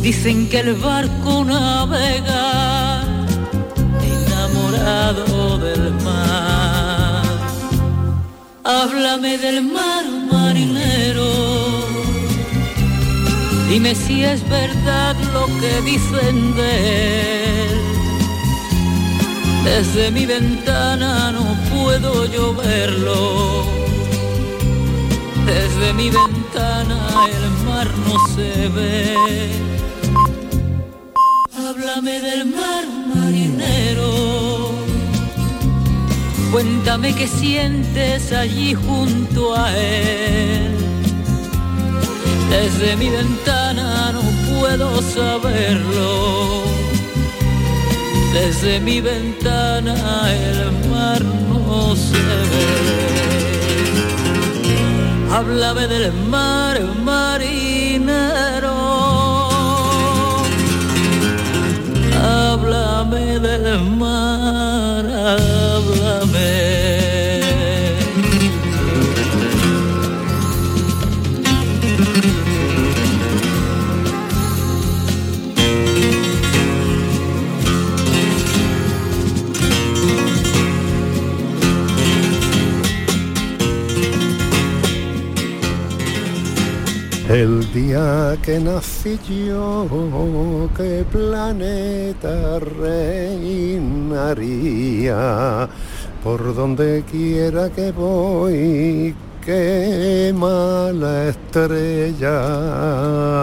[0.00, 3.02] Dicen que el barco navega
[4.14, 7.22] enamorado del mar.
[8.64, 10.01] Háblame del mar
[10.42, 11.30] marinero.
[13.68, 16.72] Dime si es verdad lo que dicen de
[17.64, 17.78] él.
[19.64, 23.20] Desde mi ventana no puedo yo verlo.
[25.52, 26.98] Desde mi ventana
[27.36, 29.16] el mar no se ve.
[31.64, 33.81] Háblame del mar marinero.
[36.52, 40.76] Cuéntame qué sientes allí junto a él.
[42.50, 46.62] Desde mi ventana no puedo saberlo.
[48.34, 49.94] Desde mi ventana
[50.30, 50.58] el
[50.90, 52.92] mar no se ve.
[55.34, 58.76] Háblame del mar, marinero.
[62.22, 64.71] Háblame del mar,
[65.10, 66.81] háblame.
[87.72, 93.88] Día que nací yo, qué planeta reinaría,
[96.22, 102.30] por donde quiera que voy, qué mala estrella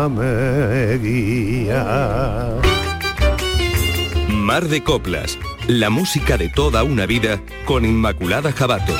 [0.09, 2.53] me guía.
[4.29, 8.93] Mar de Coplas, la música de toda una vida con Inmaculada Jabato.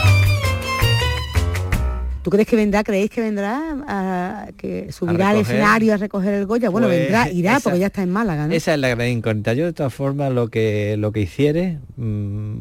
[2.29, 6.45] ¿Tú crees que vendrá, creéis que vendrá, a, que subirá al escenario a recoger el
[6.45, 6.69] Goya?
[6.69, 8.53] Bueno, Pues, vendrá, irá, esa- porque ya está en Málaga, ¿no?
[8.53, 9.53] Esa es la gran incógnita.
[9.55, 12.57] Yo de todas formas lo que lo que hiciere mm,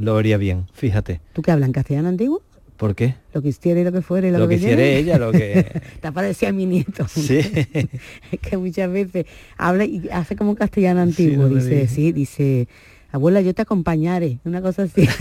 [0.00, 1.20] lo haría bien, fíjate.
[1.34, 2.40] ¿Tú qué hablas en castellano antiguo?
[2.78, 3.16] ¿Por qué?
[3.34, 4.98] Lo que hiciera y lo que fuera y lo, Lo que hiciere viere.
[5.00, 7.06] ella, lo que- Te parecía a mi nieto.
[7.06, 7.36] Sí.
[8.32, 9.26] es que muchas veces
[9.58, 11.48] habla y hace como castellano antiguo.
[11.48, 12.66] no dice, sí, dice,
[13.10, 14.38] abuela, yo te acompañaré.
[14.44, 15.06] Una cosa así.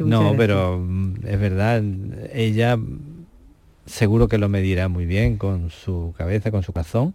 [0.00, 1.82] No, pero mm, es verdad,
[2.32, 2.78] ella
[3.86, 7.14] seguro que lo medirá muy bien con su cabeza, con su corazón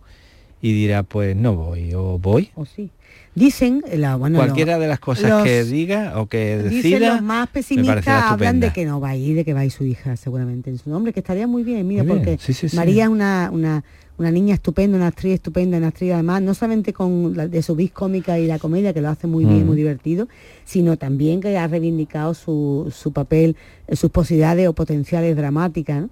[0.62, 2.50] y dirá, pues no voy o voy.
[2.56, 2.90] O sí.
[3.36, 7.14] Dicen, la, bueno, Cualquiera los- de las cosas los- que diga o que Dicen decida,
[7.14, 9.72] los más pesimistas hablan de que no va a ir, de que va a ir
[9.72, 12.68] su hija seguramente en su nombre, que estaría muy bien, mira, Muy porque sí, sí,
[12.70, 12.76] sí.
[12.76, 13.84] María es una, una,
[14.18, 17.76] una niña estupenda, una actriz estupenda, una actriz además, no solamente con la, de su
[17.76, 19.68] vis cómica y la comedia, que lo hace muy bien, Mm.
[19.68, 20.28] muy divertido,
[20.66, 23.56] sino también que ha reivindicado su, su papel,
[23.94, 26.10] sus posibilidades o potenciales dramáticas, ¿no?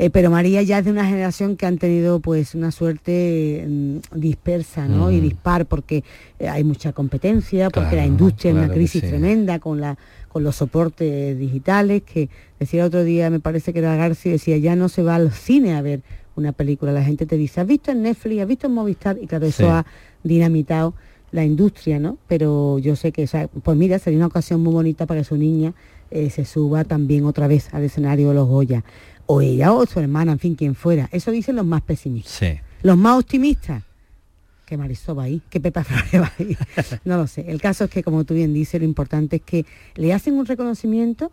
[0.00, 3.96] Eh, pero María ya es de una generación que han tenido pues una suerte mm,
[4.14, 5.10] dispersa ¿no?
[5.10, 5.22] y Mm.
[5.22, 6.04] dispar porque
[6.38, 9.08] eh, hay mucha competencia, porque la Claro, industria es una crisis sí.
[9.08, 12.28] tremenda con la con los soportes digitales que
[12.60, 15.74] decía otro día me parece que era García decía ya no se va al cine
[15.74, 16.02] a ver
[16.38, 19.26] una película la gente te dice has visto en Netflix has visto en Movistar y
[19.26, 19.68] claro eso Sí.
[19.68, 19.84] ha
[20.22, 20.94] dinamitado
[21.32, 24.72] la industria no pero yo sé que o sea, pues mira sería una ocasión muy
[24.72, 25.74] bonita para que su niña
[26.10, 28.82] eh, se suba también otra vez al escenario de los Goya
[29.26, 32.60] o ella o su hermana en fin quien fuera eso dicen los más pesimistas Sí.
[32.82, 33.82] los más optimistas
[34.64, 36.54] que Marisol va ahí, que Pepa Flores va ahí.
[37.06, 37.50] No lo sé.
[37.50, 40.44] El caso es que, como tú bien dices, lo importante es que le hacen un
[40.44, 41.32] reconocimiento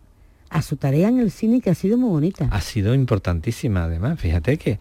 [0.56, 2.48] a su tarea en el cine que ha sido muy bonita.
[2.50, 4.18] ha sido importantísima además.
[4.18, 4.78] Fíjate que,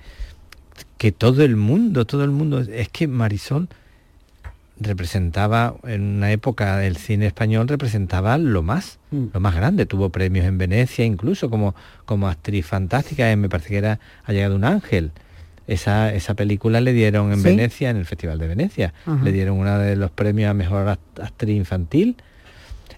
[0.98, 3.68] que todo el mundo, todo el mundo, es que Marisol
[4.80, 9.28] representaba en una época del cine español representaba lo más Mm.
[9.34, 13.70] lo más grande tuvo premios en Venecia incluso como como actriz fantástica eh, me parece
[13.70, 15.12] que era ha llegado un ángel
[15.68, 17.44] esa, esa película le dieron en ¿Sí?
[17.46, 19.24] Venecia en el Festival de Venecia Ajá.
[19.24, 22.18] le dieron uno de los premios a mejor act- actriz infantil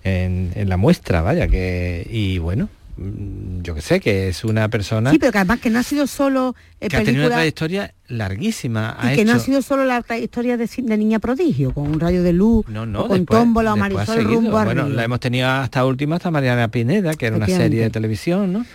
[0.04, 4.70] en, en la muestra vaya que y bueno mm, yo que sé que es una
[4.70, 7.36] persona Sí, pero que además que no ha sido solo eh, que ha tenido una
[7.36, 11.74] trayectoria larguísima ha y que no ha sido solo la trayectoria de, de Niña Prodigio,
[11.74, 14.82] con un rayo de luz, No, no, o con después- Tómbola o Marisol rumbo Bueno,
[14.84, 14.88] arriba.
[14.90, 18.66] la hemos tenido hasta última, hasta Mariana Pineda, que era una serie de televisión, ¿no?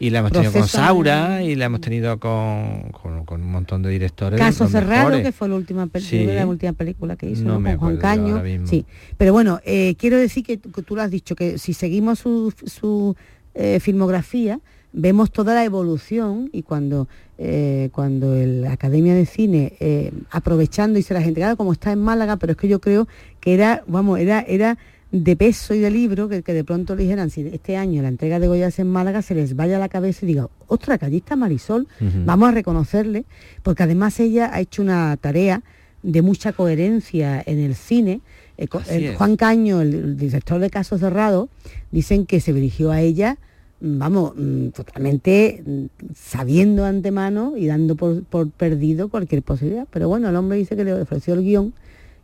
[0.00, 3.82] Y la hemos tenido con Saura y la hemos tenido con, con, con un montón
[3.82, 4.38] de directores.
[4.38, 5.22] Caso cerrado, mejores.
[5.26, 6.24] que fue la última, Sí.
[6.24, 7.60] la última película que hizo, No ¿no?
[7.60, 8.42] me con Juan Caño.
[8.66, 8.84] Sí,
[9.16, 12.54] pero bueno, eh, quiero decir que, que tú lo has dicho, que si seguimos su,
[12.66, 13.16] su,
[13.54, 14.60] eh, filmografía,
[14.92, 17.08] vemos toda la evolución y cuando
[17.40, 21.92] eh, cuando la Academia de Cine, eh, aprovechando y se la gente, claro, como está
[21.92, 23.06] en Málaga, pero es que yo creo
[23.40, 24.76] que era, vamos, era, era
[25.10, 28.08] de peso y de libro que, que de pronto le dijeran, si este año la
[28.08, 30.98] entrega de Goya es en Málaga, se les vaya a la cabeza y diga, otra,
[30.98, 31.88] que allí está Marisol,
[32.26, 33.24] vamos a reconocerle,
[33.62, 35.62] porque además ella ha hecho una tarea
[36.02, 38.20] de mucha coherencia en el cine.
[38.56, 39.16] Eh, el.
[39.16, 41.48] Juan Caño, el, el director de Casos Cerrados,
[41.90, 43.38] dicen que se dirigió a ella,
[43.80, 45.84] mm, vamos, mm, totalmente mm,
[46.14, 49.86] sabiendo de antemano y dando por, por perdido cualquier posibilidad.
[49.90, 51.72] Pero bueno, el hombre dice que le ofreció el guion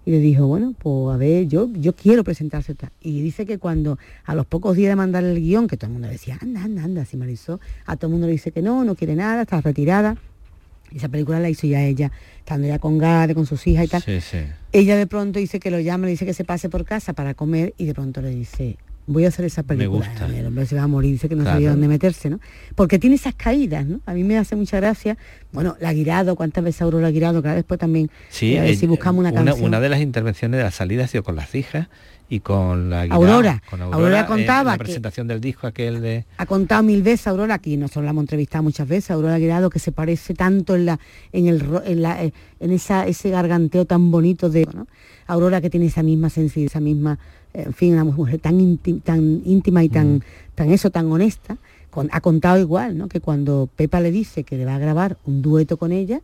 [0.06, 2.72] y le dijo, bueno, pues a ver, yo, yo quiero presentarse.
[2.72, 2.92] esta".
[3.00, 5.92] Y dice que cuando a los pocos días de mandar el guion, que todo el
[5.94, 8.62] mundo le decía, anda, anda, anda, si Marisol, a todo el mundo le dice que
[8.62, 10.16] no, no quiere nada, está retirada.
[10.94, 14.02] Esa película la hizo ya ella, estando ya con Gade, con sus hijas y tal.
[14.02, 14.38] Sí, sí.
[14.70, 17.34] Ella de pronto dice que lo llama, le dice que se pase por casa para
[17.34, 18.76] comer y de pronto le dice,
[19.06, 20.06] voy a hacer esa película.
[20.08, 20.26] gusta.
[20.26, 21.56] El hombre se va a morir, dice que no Claro.
[21.56, 22.40] sabía dónde meterse, ¿no?
[22.74, 24.00] Porque tiene esas caídas, ¿no?
[24.06, 25.16] A mí me hace mucha gracia.
[25.52, 28.76] Bueno, la Guirado, cuántas veces Aurora Guirado, que ahora después también, Sí, a ver eh,
[28.76, 29.66] si buscamos una, una, canción.
[29.68, 31.88] una de las intervenciones de la salida ha sido con las hijas
[32.30, 33.62] y con la Guirao, Aurora.
[33.68, 37.26] con Aurora en contaba la que- presentación del disco aquel de ha contado mil veces
[37.26, 40.86] Aurora, aquí nosotros la hemos entrevistado muchas veces, Aurora Guirado, que se parece tanto en
[40.86, 40.98] la,
[41.32, 44.86] en el en la, eh, en esa, ese garganteo tan bonito de ¿no?
[45.26, 49.00] Aurora que tiene esa misma sensibilidad, esa misma, eh, en fin, una mujer tan íntima,
[49.04, 50.22] tan íntima y tan,
[50.54, 51.56] tan eso, tan honesta,
[51.90, 53.08] con- ha contado igual, ¿no?
[53.08, 56.20] Que cuando Pepa le dice que le va a grabar un dueto con ella,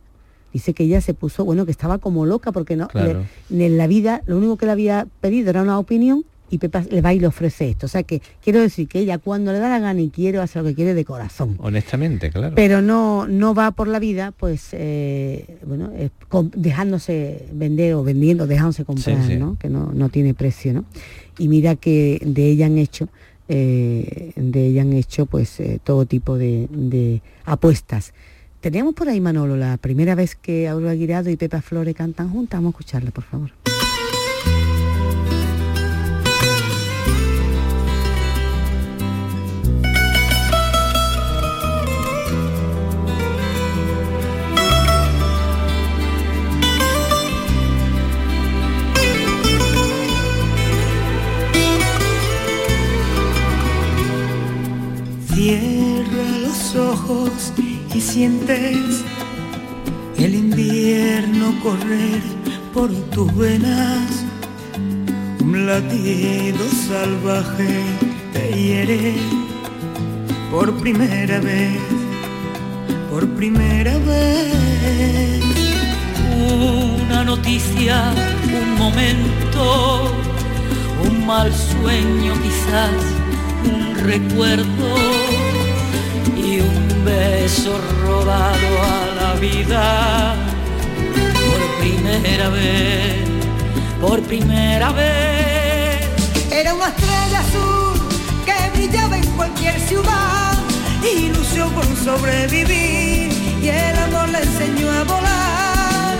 [0.53, 3.23] dice que ella se puso, bueno, que estaba como loca porque no, Claro.
[3.49, 6.83] le- en la vida lo único que le había pedido era una opinión y Pepa
[6.91, 7.85] le va y le ofrece esto.
[7.87, 10.59] O sea que quiero decir que ella cuando le da la gana y quiere hace
[10.59, 11.55] lo que quiere de corazón.
[11.59, 12.53] honestamente, claro.
[12.55, 16.09] Pero no, no va por la vida, pues, eh, bueno, eh,
[16.55, 19.37] dejándose vender o vendiendo, dejándose comprar, Sí, sí.
[19.37, 19.57] ¿no?
[19.57, 20.85] Que no, no tiene precio, ¿no?
[21.39, 23.07] Y mira que de ella han hecho,
[23.47, 28.13] eh, de ella han hecho, pues, eh, todo tipo de, de apuestas.
[28.59, 32.59] Teníamos por ahí, Manolo, la primera vez que Aurora Guirado y Pepa Flores cantan juntas.
[32.59, 33.49] Vamos a escucharla, por favor.
[55.43, 57.51] Cierra los ojos
[57.95, 59.03] y sientes
[60.15, 62.21] el invierno correr
[62.71, 64.23] por tus venas.
[65.41, 67.69] Un latido salvaje
[68.31, 69.15] te hiere
[70.51, 71.79] por primera vez,
[73.09, 75.43] por primera vez.
[77.03, 78.13] Una noticia,
[78.45, 80.11] un momento,
[81.09, 82.93] un mal sueño quizás,
[83.65, 84.95] un recuerdo
[86.37, 90.35] y un beso robado a la vida
[91.49, 93.15] por primera vez,
[93.99, 96.07] por primera vez.
[96.51, 98.01] Era una estrella azul
[98.45, 100.53] que brillaba en cualquier ciudad,
[101.03, 103.31] ilusión por sobrevivir
[103.61, 106.15] y el amor le enseñó a volar.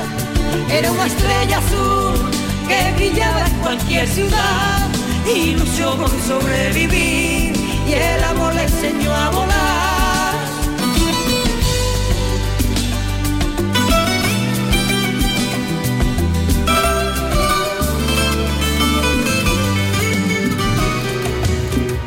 [0.71, 2.31] Era una estrella azul
[2.67, 4.87] que brillaba en cualquier ciudad,
[5.27, 7.53] ilusión por sobrevivir
[7.87, 9.71] y el amor le enseñó a volar.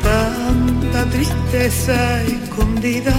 [0.01, 3.15] tanta tristeza escondida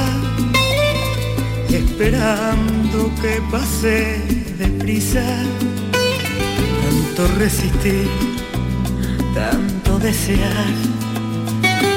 [1.70, 4.22] esperando que pase
[4.58, 5.24] deprisa.
[6.84, 8.08] Tanto resistir,
[9.34, 10.66] tanto desear,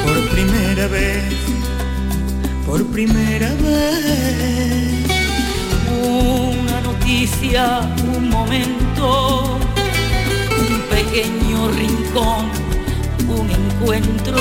[0.04, 1.34] por primera vez,
[2.66, 5.06] por primera vez.
[6.02, 7.82] Una noticia,
[8.16, 9.58] un momento,
[10.60, 12.50] un pequeño rincón,
[13.28, 14.38] un encuentro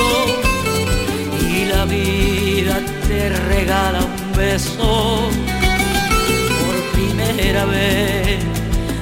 [1.41, 5.21] y la vida te regala un beso
[6.61, 8.39] por primera vez,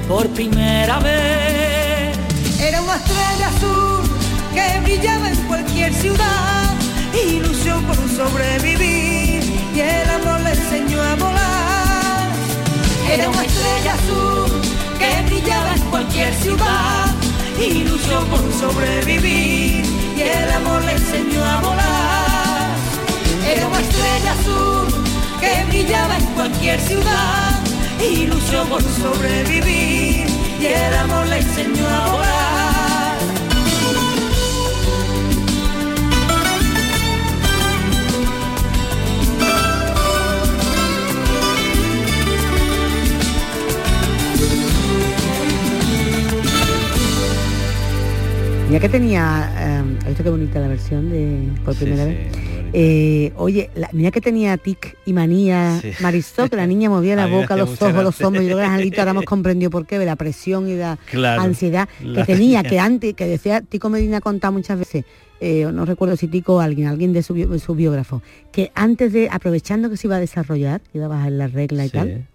[0.09, 2.17] por primera vez.
[2.59, 3.36] Era una estrella
[4.57, 6.75] que brillaba en cualquier ciudad,
[7.29, 9.43] ilusión por sobrevivir
[9.75, 12.29] y el amor le enseñó a volar.
[13.13, 14.51] Era una estrella azul
[14.99, 17.15] que brillaba en cualquier ciudad,
[17.61, 19.85] ilusión por sobrevivir
[20.17, 22.69] y el amor le enseñó a volar.
[23.53, 24.87] Era una estrella azul
[25.39, 27.61] que brillaba en cualquier ciudad,
[28.01, 30.27] ilusión por sobrevivir
[30.61, 32.36] y el amor le enseñó a volar.
[48.69, 52.33] Mira que tenía, ¿has visto qué bonita la versión de por primera sí, vez?
[52.73, 55.93] Eh, oye, la- mira que tenía tic y manía Sí.
[56.01, 59.13] Marisol, que la niña movía la boca, los ojos, los hombros, y luego Angelito ahora
[59.13, 63.15] hemos comprendido por qué, de la presión y la Claro, ansiedad que tenía, que antes,
[63.15, 65.05] que decía Tico Medina contaba muchas veces,
[65.41, 69.13] eh, no recuerdo si Tico o alguien, alguien de su, de su biógrafo, que antes
[69.13, 72.27] de, aprovechando que se iba a desarrollar, que iba a bajar la regla y tal,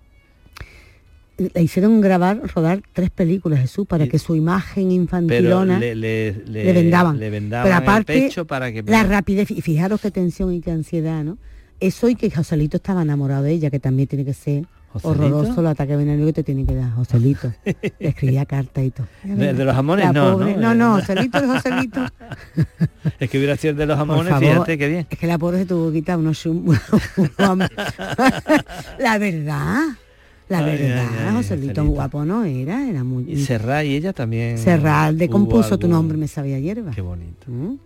[1.53, 6.63] la hicieron grabar, rodar tres películas Jesús para que su imagen infantilona le, le, le-
[6.65, 7.19] le vendaban.
[7.19, 10.61] le vendaban Pero el aparte, pecho para que la rapidez, y fijaros qué tensión y
[10.61, 11.37] qué ansiedad, ¿no?
[11.79, 14.65] Eso y que Joselito estaba enamorado de ella, que también tiene que ser
[15.03, 17.53] Horroroso el ataque venérea que te tiene que dar, Joselito.
[17.99, 19.07] Le escribía carta y todo.
[19.23, 20.75] De, de los jamones no, pobre- ¿no?
[20.75, 22.05] no, no, Joselito es Joselito.
[23.17, 25.07] Es que hubiera sido el de los jamones, favor, fíjate qué bien.
[25.09, 26.45] Es que la pobre se tuvo que quitar unos-
[28.99, 29.79] La verdad,
[30.51, 31.85] la verdad, ay, ay, Joselito Joselito.
[31.85, 33.23] guapo no era, era muy...
[33.31, 34.57] Y Serrat y ella también.
[34.57, 36.91] Serral de hubo compuso tu nombre me sabía hierba.
[36.91, 37.45] Qué bonito.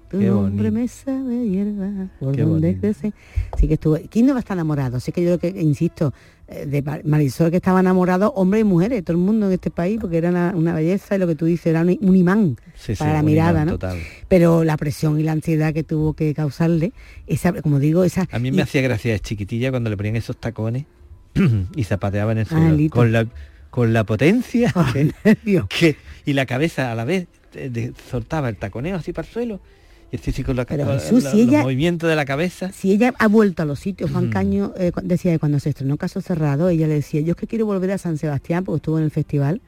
[0.10, 0.72] Tu Qué nombre bonito.
[0.82, 3.14] me sabe a hierba, por donde crece.
[3.58, 3.98] Sí que estuvo.
[4.10, 4.98] ¿Quién no va a estar enamorado?
[4.98, 6.14] Así que yo creo que, insisto,
[6.48, 9.72] eh, de Mar- Marisol que estaba enamorado, hombres y mujeres, todo el mundo en este
[9.72, 12.56] país, porque era una, una belleza y lo que tú dices, era un, un imán
[12.76, 13.72] Sí, sí, para la un mirada, imán ¿no?
[13.74, 13.98] total.
[14.28, 16.94] Pero la presión y la ansiedad que tuvo que causarle,
[17.28, 18.28] esa, como digo, esa.
[18.32, 20.86] A mí y- me hacía gracia de chiquitilla cuando le ponían esos tacones
[21.76, 22.90] y zapateaba en el suelo.
[22.90, 23.26] Con la
[23.70, 25.12] con la potencia Oh, que,
[25.68, 29.34] que- y la cabeza a la vez eh, de- soltaba el taconeo así para el
[29.34, 29.60] suelo
[30.14, 32.72] y así, así con la, Pero con Jesús, la- si los movimientos de la cabeza.
[32.72, 34.30] si ella ha vuelto a los sitios, Juan Mm.
[34.30, 37.48] Caño eh, decía que cuando se estrenó Caso Cerrado, ella le decía, yo es que
[37.48, 39.62] quiero volver a San Sebastián, porque estuvo en el festival,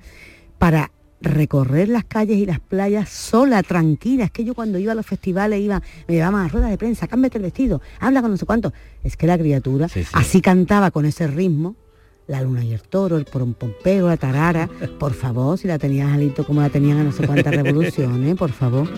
[0.58, 0.92] para
[1.22, 4.26] recorrer las calles y las playas sola, tranquila.
[4.26, 7.08] Es que yo cuando iba a los festivales iba, me llevaban a ruedas de prensa,
[7.08, 8.74] cámbiate el vestido, habla con no sé cuánto.
[9.04, 11.76] Es que la criatura así cantaba con ese ritmo.
[12.28, 14.70] La luna y el toro, el porompompero, la tarara.
[15.00, 18.52] Por favor, si la tenías alito como la tenían a no sé cuántas revoluciones, por
[18.52, 18.90] favor.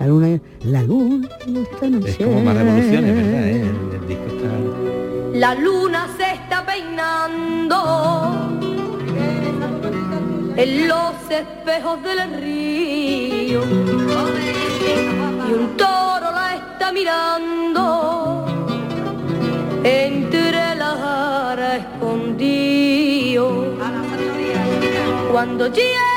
[0.00, 0.40] La luna y...
[0.64, 1.28] La luna
[1.70, 2.10] esta noche.
[2.10, 3.46] Es como más revoluciones, ¿verdad?
[3.46, 3.60] eh?
[3.60, 5.38] El, el disco está...
[5.38, 8.43] La luna se está peinando
[10.56, 13.60] en los espejos del río
[15.48, 18.46] y un toro la está mirando
[19.82, 23.74] entre las aras escondido.
[25.32, 26.13] Cuando llega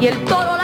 [0.00, 0.55] y el toro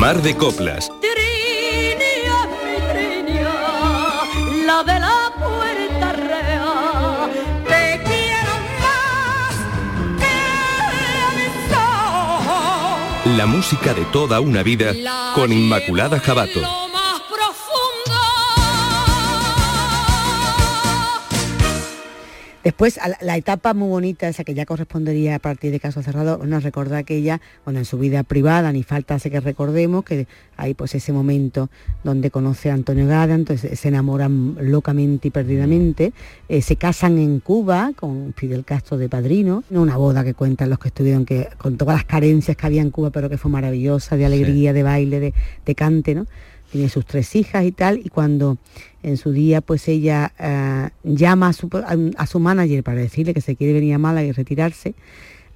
[0.00, 0.90] Mar de Coplas.
[0.98, 3.52] Trinia, mi trinia,
[4.64, 7.30] la de la puerta real.
[7.68, 9.54] Te quiero más
[10.22, 10.36] que
[11.20, 13.36] a mis ojos.
[13.36, 14.94] La música de toda una vida
[15.34, 16.89] con Inmaculada Jabato.
[22.80, 26.40] A la, la etapa muy bonita, esa que ya correspondería a partir de Caso Cerrado,
[26.46, 30.26] nos recuerda que ella, bueno, en su vida privada, ni falta hace que recordemos que
[30.56, 31.68] hay pues ese momento
[32.04, 36.14] donde conoce a Antonio Gada, entonces se enamoran locamente y perdidamente,
[36.48, 40.78] eh, se casan en Cuba con Fidel Castro de padrino, una boda que cuentan los
[40.78, 44.16] que estuvieron, que con todas las carencias que había en Cuba, pero que fue maravillosa,
[44.16, 45.34] de alegría, de baile, de,
[45.66, 46.26] de cante, ¿no?
[46.70, 48.58] Tiene sus tres hijas y tal, y cuando
[49.02, 53.34] en su día pues ella eh, llama a su, a, a su manager para decirle
[53.34, 54.94] que se quiere venir a Málaga y retirarse,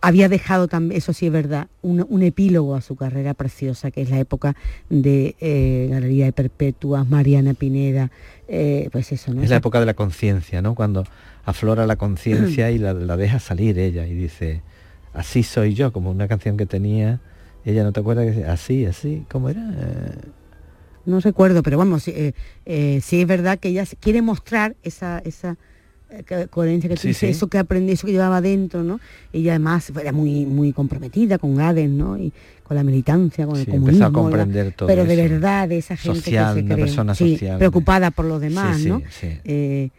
[0.05, 4.03] había dejado también, eso sí es verdad, un, un, epílogo a su carrera preciosa, que
[4.03, 4.55] es la época
[4.91, 8.11] de eh, Galería de Perpetuas, Mariana Pineda,
[8.47, 9.43] eh, pues eso, ¿no?
[9.43, 10.75] Es la época de la conciencia, ¿no?
[10.75, 11.05] Cuando
[11.47, 14.61] aflora la conciencia y la, la, deja salir ella y dice,
[15.15, 17.21] así soy yo, como una canción que tenía,
[17.65, 19.63] ella no te acuerdas que así, así, ¿cómo era?
[21.07, 22.35] No recuerdo, pero vamos, eh,
[22.67, 25.57] eh, sí es verdad que ella quiere mostrar esa, esa
[26.11, 27.27] eh, coherencia que tú Sí, dices, sí.
[27.37, 29.01] eso que aprendí, eso que llevaba dentro, ¿no?
[29.33, 32.17] Ella además era muy, muy comprometida con Gaden, ¿no?
[32.19, 32.33] Y
[32.63, 33.89] con la militancia, con el comunismo.
[33.91, 35.23] empezó a comprender la- todo pero de eso.
[35.35, 37.59] verdad, de esa gente Social, que se una cree, persona social.
[37.59, 39.03] preocupada por los demás, ¿no?
[39.11, 39.29] sí.
[39.45, 39.91] Eh,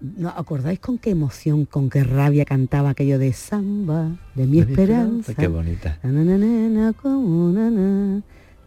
[0.00, 4.66] ¿no ¿Acordáis con qué emoción, con qué rabia cantaba aquello de samba, de mi De
[4.66, 5.32] mi esperanza?
[5.32, 5.98] esperanza, qué bonita.
[6.02, 8.22] Na, na, na,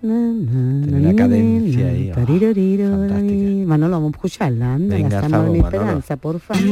[0.07, 3.65] Tiene na, una na, cadencia ahí, ah.
[3.67, 6.63] Manolo, vamos a escucharla, anda, Venga, la esperanza, por favor.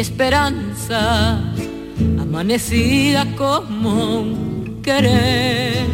[0.00, 1.38] Esperanza,
[2.20, 5.86] amanecida como un querer.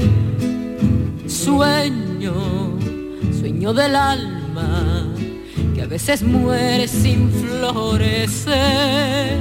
[1.27, 2.35] Sueño,
[3.39, 5.07] sueño del alma,
[5.75, 9.39] que a veces muere sin florecer.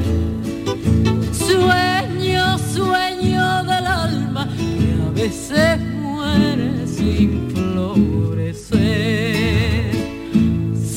[1.32, 8.84] Sueño, sueño del alma, que a veces muere sin florecer.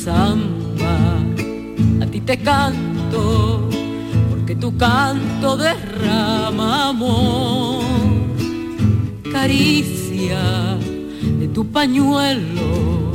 [0.05, 1.19] Samba,
[2.01, 2.96] a ti te canto,
[4.31, 7.85] porque tu canto derrama amor.
[9.33, 10.79] Caricia
[11.39, 13.13] de tu pañuelo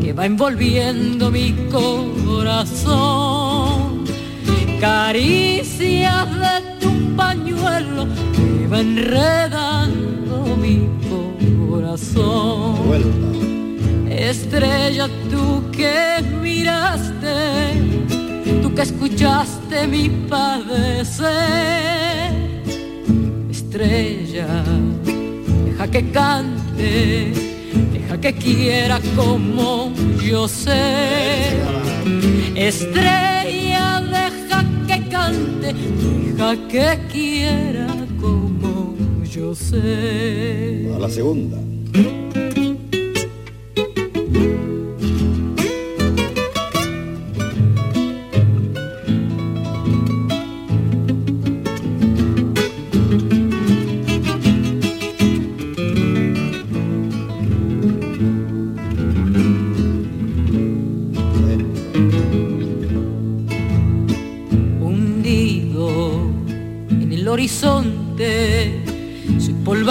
[0.00, 2.94] que va envolviendo mi corazón.
[4.80, 12.74] Caricia de tu pañuelo que va enredando mi corazón.
[14.08, 17.34] Estrella, tú que miraste,
[18.74, 21.32] que escuchaste mi padecer.
[23.50, 24.64] Estrella,
[25.64, 27.32] deja que cante,
[27.92, 31.60] deja que quiera como yo sé.
[32.56, 37.86] Estrella, deja que cante, deja que quiera
[38.20, 40.90] como yo sé.
[40.94, 41.58] A la segunda.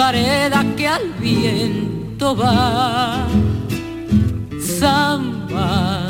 [0.04, 3.26] Soy polvareda que al viento va.
[4.60, 6.08] Samba,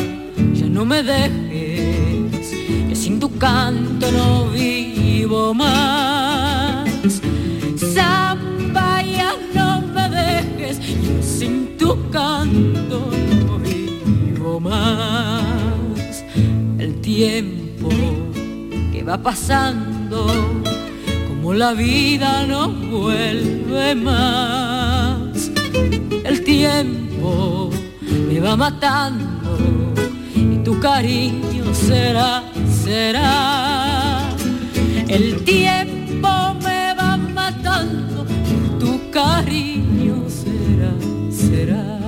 [0.53, 2.51] ya no me dejes,
[2.89, 7.21] que sin tu canto no vivo más.
[7.77, 13.11] Samba, ya no me dejes, yo sin tu canto
[13.47, 16.25] no vivo más.
[16.79, 17.89] El tiempo
[18.93, 20.27] que va pasando,
[21.45, 25.51] como la vida no vuelve más.
[26.25, 27.69] El tiempo
[28.09, 29.59] me va matando
[30.35, 32.45] y tu cariño será,
[32.83, 34.23] será.
[35.07, 36.31] El tiempo
[36.65, 40.95] me va matando y tu cariño será,
[41.31, 41.99] será.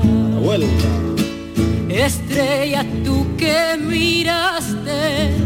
[0.41, 0.89] vuelta.
[1.91, 5.46] Estrella, tú que miraste,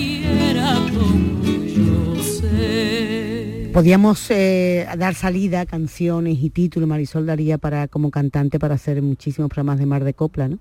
[3.73, 9.01] podíamos eh, dar salida a canciones y títulos, Marisol daría para como cantante para hacer
[9.01, 10.57] muchísimos programas de mar de copla, ¿no?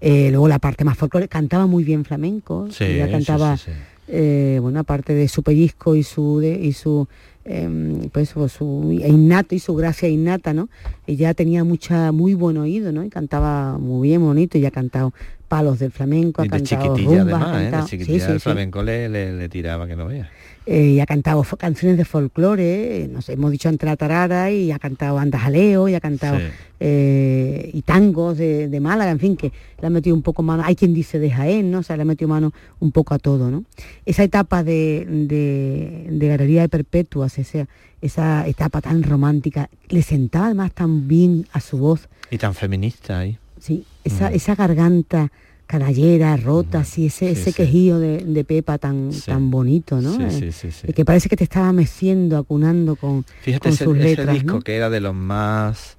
[0.00, 3.70] Eh, luego la parte más folclórica, cantaba muy bien flamenco, Sí, ella cantaba, sí, sí.
[4.08, 7.08] eh, bueno, aparte de su pellizco y su de- y su
[7.48, 10.68] em, pues su- innato y su gracia innata, ¿no?
[11.06, 13.04] Ella tenía mucha, muy buen oído, ¿no?
[13.04, 15.12] Y cantaba muy bien, bonito, y ha cantado
[15.46, 17.62] palos del flamenco, ha Y de cantado chiquitilla rumbas, ha además, ¿eh?
[17.70, 18.42] cantado- De sí, chiquitilla sí, el sí.
[18.42, 20.26] flamenco le, le- le tiraba que no veas.
[20.68, 24.72] Eh, y ha cantado canciones de folclore, eh, nos hemos dicho entre la tarara y
[24.72, 26.44] ha cantado andajaleo y ha cantado Sí.
[26.80, 30.62] eh, y tangos de, de Málaga, en fin, que le ha metido un poco mano,
[30.66, 31.78] hay quien dice de Jaén, ¿no?
[31.78, 33.62] O sea, le ha metido mano un poco a todo, ¿no?
[34.04, 37.68] Esa etapa de, de, de Galería de Perpetuas, esa,
[38.02, 43.20] esa etapa tan romántica, le sentaba además tan bien a su voz, Y tan feminista
[43.20, 43.38] ahí.
[43.60, 45.30] sí, esa, esa garganta
[45.66, 50.12] canallera, rota, así, ese, ese quejío de, de Pepa tan, tan bonito, ¿no?
[50.16, 50.86] Sí, Eh, sí, sí, sí.
[50.88, 54.34] y que parece que te estaba meciendo, acunando con, Fíjate con ese, sus ese letras,
[54.34, 54.60] disco ¿no?
[54.60, 55.96] que era de los más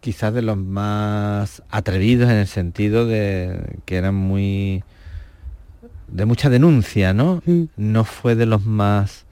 [0.00, 4.82] quizás de los más atrevidos en el sentido de que eran muy
[6.08, 7.42] de mucha denuncia, ¿no?
[7.46, 7.62] Mm.
[7.76, 9.24] No fue de los más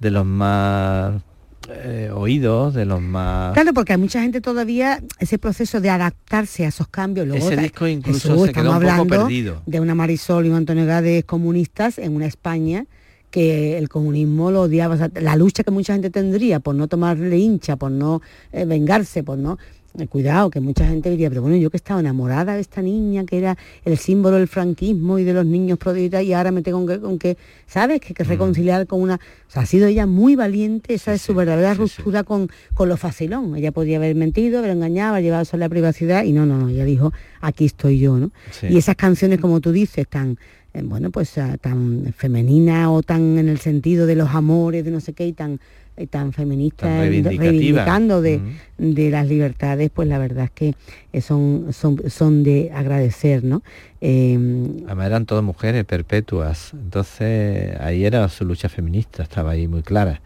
[0.00, 1.22] de los más
[1.70, 6.64] eh, oídos, de los más Claro, porque hay mucha gente todavía, ese proceso de adaptarse
[6.64, 7.26] a esos cambios.
[7.26, 9.62] Luego, Ese disco incluso Jesús, se quedó un poco perdido.
[9.66, 12.86] De una Marisol y un Antonio Gades comunistas en una España
[13.30, 14.94] que el comunismo lo odiaba.
[14.94, 18.64] O sea, la lucha que mucha gente tendría por no tomarle hincha, por no eh,
[18.64, 19.58] vengarse, por no...
[19.98, 23.24] eh, Cuidado, que mucha gente diría, pero bueno, yo que estaba enamorada de esta niña,
[23.24, 26.84] que era el símbolo del franquismo y de los niños prodigiosos, y ahora me tengo
[26.86, 27.36] que, con que
[27.66, 28.00] ¿sabes?
[28.00, 28.28] Que, que Mm.
[28.28, 29.14] reconciliar con una...
[29.16, 32.96] O sea, ha sido ella muy valiente, esa es su verdadera ruptura con, con lo
[32.96, 33.56] facilón.
[33.56, 36.58] Ella podría haber mentido, haber engañado, haber llevado eso a la privacidad, y no, no,
[36.58, 38.30] no, ella dijo, aquí estoy yo, ¿no?
[38.68, 40.38] Y esas canciones, como tú dices, tan,
[40.74, 44.90] eh, bueno, pues ah, tan femenina o tan en el sentido de los amores, de
[44.90, 45.60] no sé qué, y tan,
[46.10, 48.40] tan feminista, Tan reivindicando de,
[48.76, 50.74] de las libertades, pues la verdad es que
[51.12, 53.62] eh, son, son, son de agradecer, ¿no?
[54.02, 54.38] Eh,
[54.86, 60.20] Además eran todas mujeres perpetuas, entonces ahí era su lucha feminista, estaba ahí muy clara.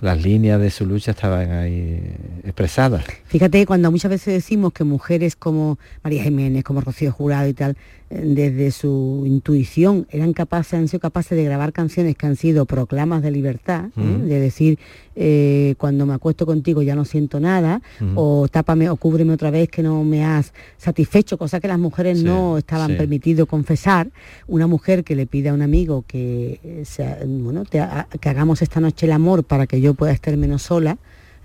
[0.00, 2.02] Las líneas de su lucha estaban ahí
[2.42, 3.04] expresadas.
[3.26, 7.72] Fíjate, cuando muchas veces decimos que mujeres como María Jiménez, como Rocío Jurado y tal,
[7.72, 7.76] eh,
[8.22, 13.22] desde su intuición eran capaces, han sido capaces de grabar canciones que han sido proclamas
[13.22, 14.00] de libertad, ¿eh?
[14.00, 14.26] Ujú.
[14.26, 14.78] de decir
[15.16, 18.12] eh, cuando me acuesto contigo ya no siento nada, Ujú.
[18.16, 22.18] o tápame o cúbreme otra vez que no me has satisfecho, cosa que las mujeres
[22.18, 22.96] Sí, no estaban sí.
[22.96, 24.10] permitido confesar.
[24.46, 28.62] Una mujer que le pide a un amigo que, sea- bueno, te ha- que hagamos
[28.62, 30.98] esta noche el amor para que yo pueda estar menos sola.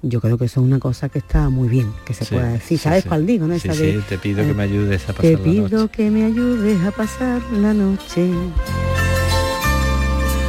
[0.03, 2.49] Yo creo que eso es una cosa que está muy bien, que se Sí, pueda
[2.49, 2.77] decir.
[2.77, 3.09] sí, ¿Sabes sí.
[3.09, 3.47] cuál digo?
[3.47, 3.57] ¿no?
[3.57, 5.69] Sí, Esa sí, de, te pido que eh, me ayudes a Te pasar la pido
[5.79, 5.89] noche.
[5.91, 8.29] que me ayudes a pasar la noche.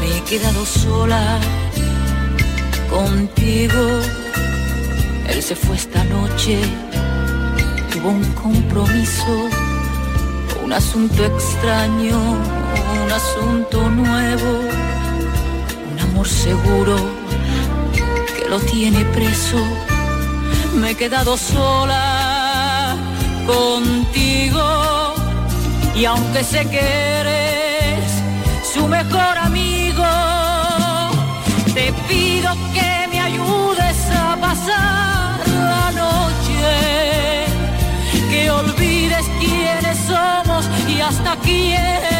[0.00, 1.38] Me he quedado sola
[2.90, 4.00] contigo.
[5.28, 6.58] Él se fue esta noche,
[7.92, 9.48] tuvo un compromiso,
[10.64, 12.18] un asunto extraño,
[13.04, 14.60] un asunto nuevo,
[15.92, 16.96] un amor seguro
[18.48, 19.58] lo tiene preso.
[20.74, 22.96] Me he quedado sola
[23.46, 25.14] contigo
[25.94, 26.80] y aunque sé que
[27.20, 28.04] eres
[28.72, 30.04] su mejor amigo,
[31.74, 37.46] te pido que me ayudes a pasar la noche,
[38.30, 42.17] que olvides quiénes somos y hasta quién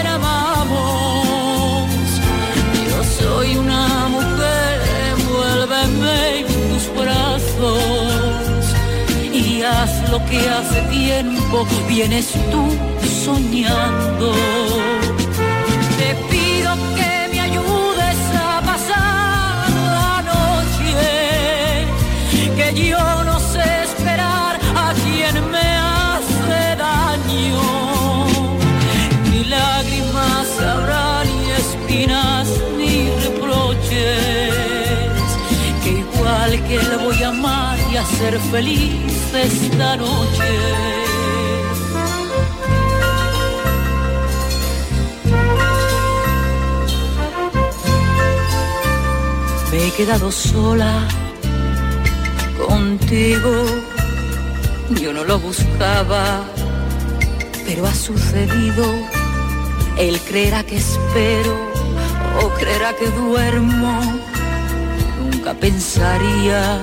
[9.68, 12.64] haz lo que hace tiempo vienes tú
[13.24, 14.32] soñando.
[37.98, 40.50] A ser feliz esta noche.
[49.72, 51.08] Me he quedado sola
[52.66, 53.52] contigo.
[55.02, 56.44] Yo no lo buscaba,
[57.66, 58.84] pero ha sucedido.
[59.96, 61.54] Él creerá que espero
[62.42, 64.00] o creerá que duermo.
[65.18, 66.80] Nunca pensaría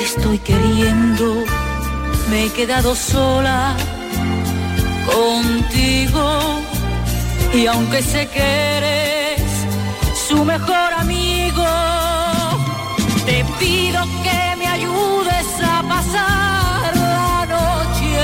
[0.00, 1.44] te estoy queriendo.
[2.30, 3.76] Me he quedado sola
[5.06, 6.24] contigo.
[7.52, 8.42] Y aunque sé que
[8.78, 9.42] eres
[10.28, 11.66] su mejor amigo,
[13.26, 18.18] Te pido que me ayudes a pasar la noche,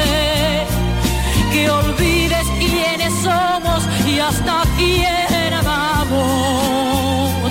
[1.52, 3.80] que olvides quiénes somos
[4.12, 7.50] y hasta quién amamos.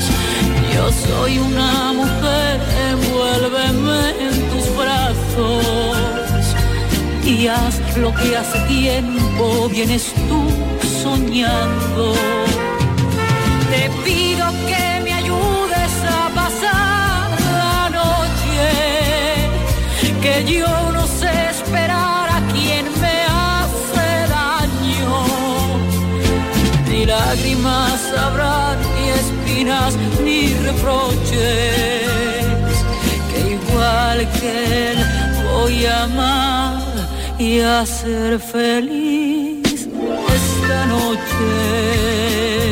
[0.73, 1.74] Yo soy una
[7.97, 10.41] lo que hace tiempo vienes tú
[11.03, 12.13] soñando.
[13.69, 17.29] Te pido que me ayudes a pasar
[17.61, 18.65] la noche,
[20.23, 25.25] que yo no sé esperar a quien me hace daño.
[26.89, 32.07] Ni lágrimas habrá, ni espinas, ni reproches,
[33.29, 34.97] que igual que él
[35.43, 36.84] voy a amar
[37.39, 39.87] y a ser feliz
[40.35, 42.64] esta noche.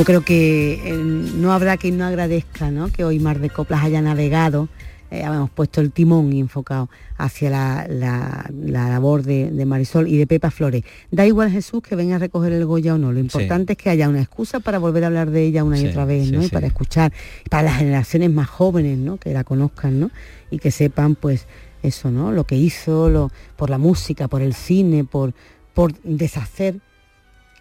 [0.00, 2.88] Yo creo que eh, no habrá quien no agradezca ¿no?
[2.88, 4.70] que hoy Mar de Coplas haya navegado,
[5.10, 6.88] eh, habíamos puesto el timón enfocado
[7.18, 10.84] hacia la, la- la labor de, de Marisol y de Pepa Flores.
[11.10, 13.90] Da igual Jesús que venga a recoger el Goya o no, lo importante es que
[13.90, 16.42] haya una excusa para volver a hablar de ella una y otra vez, sí, ¿no?
[16.42, 17.12] Y para escuchar,
[17.50, 19.18] para las generaciones más jóvenes, ¿no?
[19.18, 20.10] Que la conozcan, ¿no?
[20.50, 21.46] Y que sepan, pues,
[21.82, 22.32] eso, ¿no?
[22.32, 25.34] Lo que hizo, lo, por la música, por el cine, por,
[25.74, 26.76] por deshacer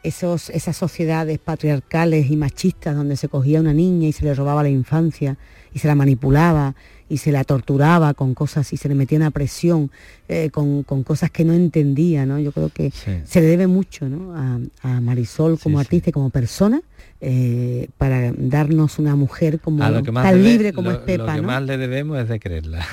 [0.03, 4.33] esos, esas sociedades patriarcales y machistas donde se cogía a una niña y se le
[4.33, 5.37] robaba la infancia
[5.73, 6.75] y se la manipulaba
[7.09, 9.89] y se la torturaba con cosas y se le metía una presión
[10.27, 12.39] eh, con, con cosas que no entendía, ¿no?
[12.39, 14.35] Yo creo que se le debe mucho ¿no?
[14.35, 16.81] a, a Marisol como artista y como persona
[17.19, 20.97] eh, para darnos una mujer como A lo que más tan debe- libre como lo-
[20.97, 21.47] es Pepa, Lo que ¿no?
[21.47, 22.85] más le debemos es de creerla.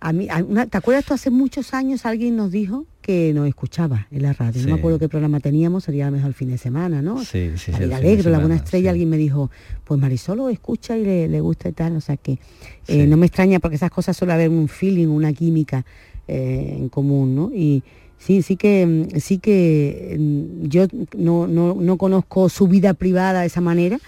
[0.00, 3.48] A mí, a una- ¿Te acuerdas tú hace muchos años alguien nos dijo que nos
[3.48, 4.60] escuchaba en la radio?
[4.60, 4.66] Sí.
[4.68, 7.18] No me acuerdo qué programa teníamos, sería a lo mejor el fin de semana, ¿no?
[7.24, 7.82] Sí, sí, sí.
[7.82, 9.50] El Alegro, La Buena Estrella, alguien me dijo,
[9.82, 12.38] pues Marisol lo escucha y le, le gusta y tal, o sea que
[12.86, 15.84] eh, no me extraña porque esas cosas suele haber un feeling, una química
[16.28, 17.50] eh, en común, ¿no?
[17.52, 17.82] Y
[18.16, 20.86] sí, sí que, mm, sí que mm, yo
[21.16, 23.98] no, no, no conozco su vida privada de esa manera,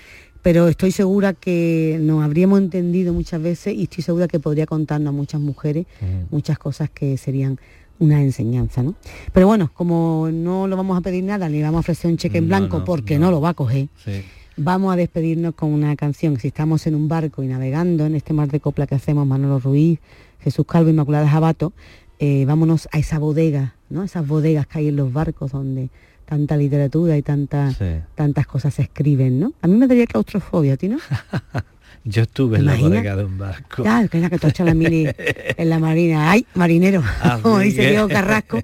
[0.43, 5.09] pero estoy segura que nos habríamos entendido muchas veces y estoy segura que podría contarnos
[5.09, 5.87] a muchas mujeres
[6.31, 7.61] muchas cosas que serían
[7.99, 8.95] una enseñanza, ¿no?
[9.33, 12.39] Pero bueno, como no lo vamos a pedir nada, ni vamos a ofrecer un cheque
[12.39, 13.31] en blanco no, porque no.
[13.31, 14.23] lo va a coger, Sí.
[14.57, 16.39] vamos a despedirnos con una canción.
[16.39, 19.59] Si estamos en un barco y navegando en este mar de copla que hacemos Manolo
[19.61, 20.01] Ruiz,
[20.41, 21.73] Jesús Calvo, Inmaculada Jabato,
[22.19, 24.03] eh, vámonos a esa bodega, ¿no?
[24.03, 25.91] Esas bodegas que hay en los barcos donde
[26.25, 27.75] tanta literatura y tanta,
[28.15, 29.53] tantas cosas se escriben, ¿no?
[29.61, 30.99] A mí me daría claustrofobia, ¿a ti no?
[32.05, 33.83] Yo estuve en la bodega de un barco.
[33.83, 36.31] Claro, que es la que hecho la mili en la marina.
[36.31, 37.03] ¡Ay, marinero!
[37.23, 38.61] Ah, Como dice Diego Carrasco.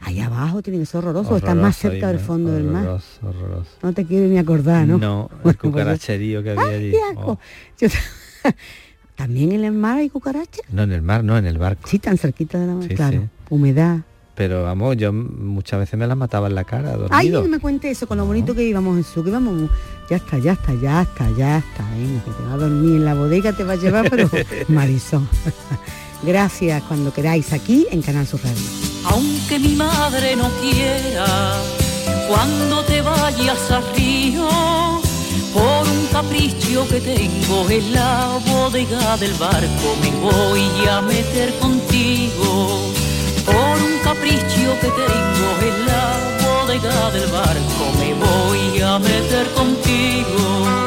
[0.00, 2.82] Ahí abajo tiene que ser horroroso, estás más Horroroso, cerca del fondo del mar.
[2.84, 3.70] Horroroso, horroroso.
[3.82, 4.98] No te quiero ni acordar, ¿no?
[4.98, 6.92] No, el pues cucaracherío que había allí.
[7.16, 7.38] Oh.
[7.80, 7.88] Yo-
[9.16, 10.60] ¿También en el mar hay cucarachas?
[10.70, 11.88] No, en el mar, no, en el barco.
[11.88, 13.20] Sí, tan cerquita de la mar, Sí, claro.
[13.22, 13.28] sí.
[13.48, 14.00] Humedad.
[14.36, 17.42] Pero vamos, yo muchas veces me las mataba en la cara, Ay, dormido.
[17.42, 19.70] no me cuente eso, con lo bonito que íbamos, Jesús, que íbamos,
[20.10, 23.04] ya está, ya está, ya está, ya está, venga, que te va a dormir en
[23.06, 24.28] la bodega, te va a llevar, pero
[24.68, 25.26] Marisol.
[26.22, 28.62] Gracias cuando queráis aquí en Canal Sur Radio.
[29.04, 31.26] aunque mi madre no quiera,
[32.28, 34.48] cuando te vayas a Río,
[35.54, 42.92] por un capricho que tengo en la bodega del barco, me voy a meter contigo.
[43.46, 46.04] Por un capricho que tengo en la
[46.44, 50.86] bodega del barco, me voy a meter contigo.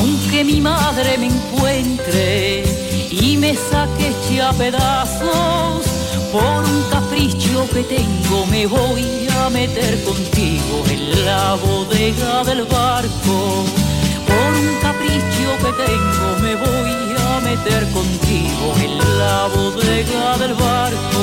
[0.00, 2.64] aunque mi madre me encuentre
[3.10, 5.84] y me saque hecha pedazos,
[6.32, 13.64] por un capricho que tengo me voy a meter contigo en la bodega del barco.
[14.26, 21.22] Por un capricho que tengo me voy a meter contigo en la bodega del barco.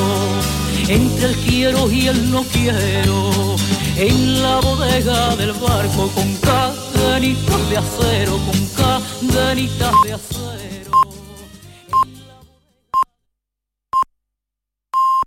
[0.89, 3.55] Entre el quiero y el no quiero,
[3.97, 11.06] en la bodega del barco con cadenitas de acero, con cadenitas de acero.